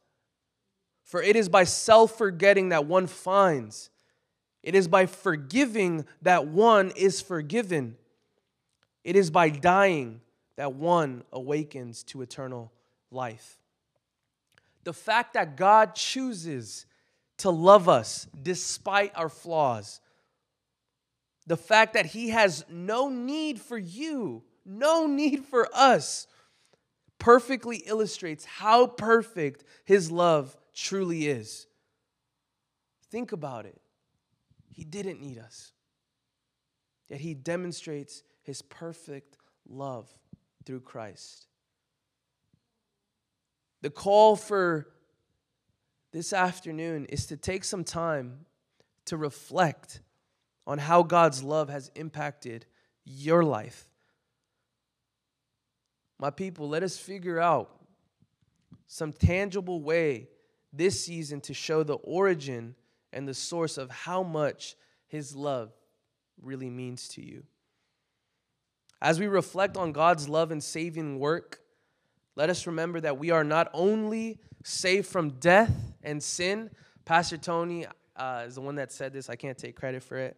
For 1.04 1.22
it 1.22 1.36
is 1.36 1.50
by 1.50 1.64
self 1.64 2.18
forgetting 2.18 2.70
that 2.70 2.86
one 2.86 3.08
finds, 3.08 3.90
it 4.62 4.76
is 4.76 4.88
by 4.88 5.06
forgiving 5.06 6.06
that 6.22 6.48
one 6.48 6.92
is 6.96 7.22
forgiven, 7.22 7.98
it 9.04 9.16
is 9.16 9.30
by 9.30 9.50
dying 9.50 10.22
that 10.58 10.74
one 10.74 11.24
awakens 11.32 12.04
to 12.04 12.22
eternal 12.22 12.72
life. 13.12 13.58
The 14.84 14.94
fact 14.94 15.34
that 15.34 15.56
God 15.56 15.96
chooses 15.96 16.86
to 17.38 17.50
love 17.50 17.88
us 17.88 18.28
despite 18.42 19.14
our 19.16 19.30
flaws, 19.30 20.02
the 21.48 21.58
fact 21.58 21.94
that 21.94 22.08
He 22.08 22.30
has 22.30 22.66
no 22.70 23.10
need 23.10 23.60
for 23.60 23.78
you, 23.78 24.44
no 24.66 25.08
need 25.08 25.46
for 25.46 25.70
us, 25.74 26.28
perfectly 27.18 27.78
illustrates 27.78 28.46
how 28.46 28.88
perfect 28.88 29.64
His 29.86 30.12
love 30.12 30.56
truly 30.74 31.28
is. 31.28 31.68
Think 33.10 33.32
about 33.32 33.66
it. 33.66 33.80
He 34.72 34.84
didn't 34.84 35.22
need 35.22 35.38
us, 35.38 35.72
yet 37.08 37.22
He 37.22 37.34
demonstrates 37.34 38.24
His 38.44 38.62
perfect 38.62 39.38
love 39.68 40.14
through 40.66 40.82
Christ. 40.82 41.48
The 43.82 43.90
call 43.90 44.36
for 44.36 44.88
this 46.12 46.34
afternoon 46.34 47.06
is 47.06 47.28
to 47.28 47.38
take 47.38 47.64
some 47.64 47.84
time 47.84 48.46
to 49.06 49.18
reflect 49.18 50.02
on 50.68 50.78
how 50.78 51.04
God's 51.04 51.44
love 51.44 51.70
has 51.70 51.90
impacted 51.96 52.66
your 53.06 53.44
life. 53.44 53.88
My 56.20 56.30
people, 56.30 56.68
let 56.68 56.84
us 56.84 56.98
figure 56.98 57.40
out 57.40 57.72
some 58.88 59.14
tangible 59.14 59.82
way 59.82 60.28
this 60.74 61.04
season 61.06 61.42
to 61.42 61.54
show 61.54 61.84
the 61.84 61.96
origin 61.96 62.76
and 63.14 63.28
the 63.28 63.34
source 63.34 63.78
of 63.78 63.90
how 63.90 64.22
much 64.22 64.76
His 65.08 65.36
love 65.36 65.72
really 66.42 66.70
means 66.70 67.08
to 67.10 67.26
you. 67.26 67.44
As 69.02 69.20
we 69.20 69.28
reflect 69.28 69.78
on 69.78 69.92
God's 69.92 70.28
love 70.28 70.52
and 70.52 70.64
saving 70.64 71.20
work, 71.20 71.62
let 72.36 72.50
us 72.50 72.68
remember 72.68 73.00
that 73.02 73.18
we 73.18 73.32
are 73.32 73.44
not 73.44 73.70
only 73.74 74.40
saved 74.64 75.08
from 75.08 75.32
death 75.32 75.72
and 76.04 76.22
sin. 76.22 76.70
Pastor 77.06 77.38
Tony 77.38 77.86
uh, 78.16 78.44
is 78.46 78.56
the 78.56 78.62
one 78.62 78.76
that 78.76 78.92
said 78.92 79.14
this, 79.14 79.30
I 79.30 79.36
can't 79.36 79.58
take 79.58 79.76
credit 79.76 80.04
for 80.04 80.18
it. 80.18 80.38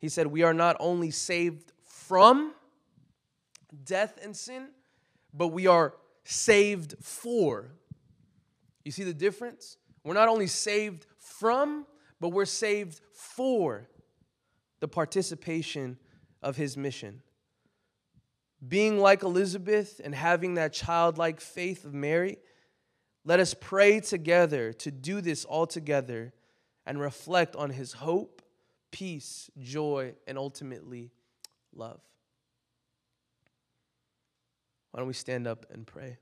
He 0.00 0.08
said, 0.08 0.26
We 0.26 0.42
are 0.42 0.54
not 0.54 0.76
only 0.80 1.10
saved 1.10 1.72
from 1.82 2.54
death 3.84 4.18
and 4.22 4.36
sin, 4.36 4.68
but 5.32 5.48
we 5.48 5.66
are 5.66 5.94
saved 6.24 6.96
for. 7.00 7.70
You 8.84 8.90
see 8.90 9.04
the 9.04 9.14
difference? 9.14 9.76
We're 10.04 10.14
not 10.14 10.28
only 10.28 10.48
saved 10.48 11.06
from, 11.18 11.86
but 12.20 12.30
we're 12.30 12.44
saved 12.44 13.00
for 13.12 13.88
the 14.80 14.88
participation 14.88 15.98
of 16.42 16.56
his 16.56 16.76
mission. 16.76 17.22
Being 18.66 18.98
like 18.98 19.22
Elizabeth 19.22 20.00
and 20.02 20.14
having 20.14 20.54
that 20.54 20.72
childlike 20.72 21.40
faith 21.40 21.84
of 21.84 21.92
Mary, 21.92 22.38
let 23.24 23.40
us 23.40 23.54
pray 23.54 24.00
together 24.00 24.72
to 24.74 24.90
do 24.90 25.20
this 25.20 25.44
all 25.44 25.66
together 25.66 26.32
and 26.86 27.00
reflect 27.00 27.56
on 27.56 27.70
his 27.70 27.92
hope, 27.92 28.42
peace, 28.90 29.50
joy, 29.58 30.14
and 30.26 30.38
ultimately 30.38 31.10
love. 31.74 32.00
Why 34.90 35.00
don't 35.00 35.06
we 35.06 35.14
stand 35.14 35.46
up 35.46 35.66
and 35.72 35.86
pray? 35.86 36.18